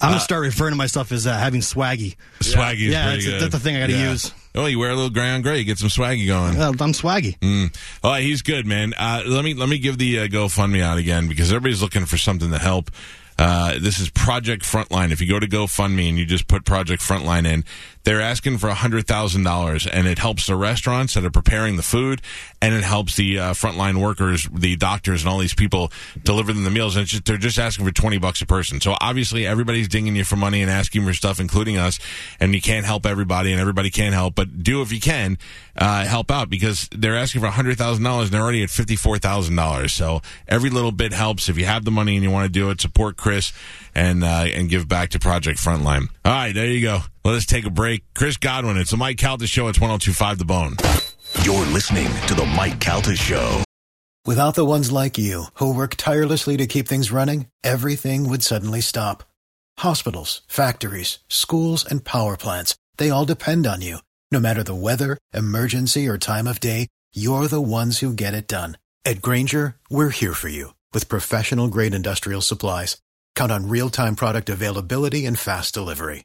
I'm 0.00 0.12
gonna 0.12 0.20
start 0.30 0.42
referring 0.42 0.70
to 0.70 0.76
myself 0.76 1.10
as 1.10 1.26
uh, 1.26 1.36
having 1.36 1.60
swaggy. 1.60 2.14
swaggy 2.40 2.74
is 2.74 2.92
Yeah, 2.92 3.08
pretty 3.10 3.24
that's- 3.24 3.24
good. 3.24 3.40
that's 3.42 3.52
the 3.52 3.58
thing 3.58 3.76
I 3.76 3.80
gotta 3.80 3.92
Yeah. 3.94 4.10
use. 4.12 4.32
oh 4.54 4.66
you 4.66 4.78
wear 4.78 4.90
a 4.90 4.94
little 4.94 5.10
gray 5.10 5.30
on 5.30 5.42
gray 5.42 5.64
get 5.64 5.78
some 5.78 5.88
swaggy 5.88 6.24
going 6.26 6.56
Well, 6.56 6.70
I'm 6.70 6.92
swaggy. 6.92 7.36
Mm. 7.40 7.74
Oh, 8.04 8.14
he's 8.14 8.42
good, 8.42 8.64
man. 8.66 8.94
Uh, 8.96 9.22
let 9.26 9.44
me 9.44 9.54
let 9.54 9.68
me 9.68 9.78
give 9.78 9.98
the 9.98 10.20
uh, 10.20 10.26
GoFundMe 10.28 10.82
out 10.82 10.98
again 10.98 11.26
because 11.28 11.50
everybody's 11.52 11.82
looking 11.82 12.06
for 12.06 12.16
something 12.16 12.50
to 12.52 12.58
help. 12.58 12.90
Uh, 13.38 13.78
this 13.80 13.98
is 13.98 14.10
Project 14.10 14.62
Frontline. 14.64 15.10
If 15.12 15.20
you 15.20 15.26
go 15.26 15.40
to 15.40 15.46
GoFundMe 15.48 16.08
and 16.10 16.18
you 16.18 16.26
just 16.26 16.46
put 16.46 16.64
Project 16.64 17.02
Frontline 17.02 17.46
in, 17.46 17.64
they're 18.04 18.20
asking 18.20 18.58
for 18.58 18.70
hundred 18.70 19.06
thousand 19.06 19.44
dollars, 19.44 19.86
and 19.86 20.06
it 20.06 20.18
helps 20.18 20.46
the 20.46 20.56
restaurants 20.56 21.14
that 21.14 21.24
are 21.24 21.30
preparing 21.30 21.76
the 21.76 21.82
food, 21.82 22.22
and 22.62 22.74
it 22.74 22.82
helps 22.82 23.16
the 23.16 23.38
uh, 23.38 23.52
frontline 23.52 24.00
workers, 24.00 24.48
the 24.52 24.76
doctors, 24.76 25.22
and 25.22 25.30
all 25.30 25.38
these 25.38 25.54
people 25.54 25.92
deliver 26.22 26.52
them 26.52 26.64
the 26.64 26.70
meals. 26.70 26.96
And 26.96 27.06
just, 27.06 27.24
they're 27.24 27.36
just 27.36 27.58
asking 27.58 27.84
for 27.84 27.92
twenty 27.92 28.18
bucks 28.18 28.40
a 28.42 28.46
person. 28.46 28.80
So 28.80 28.96
obviously, 29.00 29.46
everybody's 29.46 29.88
dinging 29.88 30.16
you 30.16 30.24
for 30.24 30.36
money 30.36 30.62
and 30.62 30.70
asking 30.70 31.04
for 31.04 31.12
stuff, 31.12 31.40
including 31.40 31.76
us. 31.76 31.98
And 32.40 32.54
you 32.54 32.60
can't 32.60 32.86
help 32.86 33.04
everybody, 33.06 33.52
and 33.52 33.60
everybody 33.60 33.90
can't 33.90 34.14
help, 34.14 34.34
but 34.34 34.62
do 34.62 34.82
if 34.82 34.92
you 34.92 35.00
can 35.00 35.38
uh, 35.76 36.04
help 36.04 36.30
out 36.30 36.48
because 36.48 36.88
they're 36.92 37.16
asking 37.16 37.42
for 37.42 37.48
hundred 37.48 37.76
thousand 37.78 38.04
dollars, 38.04 38.28
and 38.28 38.34
they're 38.34 38.42
already 38.42 38.62
at 38.62 38.70
fifty 38.70 38.96
four 38.96 39.18
thousand 39.18 39.56
dollars. 39.56 39.92
So 39.92 40.22
every 40.48 40.70
little 40.70 40.92
bit 40.92 41.12
helps. 41.12 41.48
If 41.48 41.58
you 41.58 41.66
have 41.66 41.84
the 41.84 41.90
money 41.90 42.14
and 42.14 42.24
you 42.24 42.30
want 42.30 42.46
to 42.46 42.52
do 42.52 42.70
it, 42.70 42.80
support 42.80 43.16
Chris 43.16 43.52
and 43.94 44.24
uh, 44.24 44.46
and 44.54 44.68
give 44.68 44.88
back 44.88 45.10
to 45.10 45.18
Project 45.18 45.58
Frontline. 45.58 46.08
All 46.24 46.32
right, 46.32 46.54
there 46.54 46.66
you 46.66 46.80
go. 46.80 47.00
Let 47.24 47.34
us 47.34 47.44
take 47.44 47.66
a 47.66 47.70
break. 47.70 48.02
Chris 48.14 48.38
Godwin, 48.38 48.78
it's 48.78 48.92
the 48.92 48.96
Mike 48.96 49.18
Calta 49.18 49.46
Show. 49.46 49.68
It's 49.68 49.78
one 49.78 49.90
zero 49.90 49.98
two 49.98 50.12
five 50.12 50.38
The 50.38 50.46
Bone. 50.46 50.76
You're 51.42 51.66
listening 51.66 52.08
to 52.28 52.34
The 52.34 52.46
Mike 52.46 52.80
Calta 52.80 53.14
Show. 53.14 53.62
Without 54.26 54.54
the 54.54 54.64
ones 54.64 54.90
like 54.90 55.18
you, 55.18 55.44
who 55.54 55.74
work 55.74 55.96
tirelessly 55.96 56.56
to 56.56 56.66
keep 56.66 56.88
things 56.88 57.12
running, 57.12 57.46
everything 57.64 58.28
would 58.28 58.42
suddenly 58.42 58.80
stop. 58.80 59.22
Hospitals, 59.78 60.42
factories, 60.46 61.18
schools, 61.28 61.84
and 61.84 62.04
power 62.04 62.36
plants, 62.36 62.76
they 62.96 63.10
all 63.10 63.24
depend 63.24 63.66
on 63.66 63.80
you. 63.82 63.98
No 64.30 64.40
matter 64.40 64.62
the 64.62 64.74
weather, 64.74 65.18
emergency, 65.34 66.06
or 66.08 66.16
time 66.16 66.46
of 66.46 66.60
day, 66.60 66.86
you're 67.12 67.48
the 67.48 67.60
ones 67.60 67.98
who 67.98 68.12
get 68.12 68.34
it 68.34 68.46
done. 68.46 68.78
At 69.04 69.20
Grainger, 69.20 69.76
we're 69.90 70.10
here 70.10 70.34
for 70.34 70.48
you 70.48 70.74
with 70.92 71.08
professional 71.08 71.68
grade 71.68 71.94
industrial 71.94 72.40
supplies. 72.40 72.96
Count 73.34 73.52
on 73.52 73.68
real 73.68 73.90
time 73.90 74.16
product 74.16 74.48
availability 74.48 75.26
and 75.26 75.38
fast 75.38 75.74
delivery. 75.74 76.24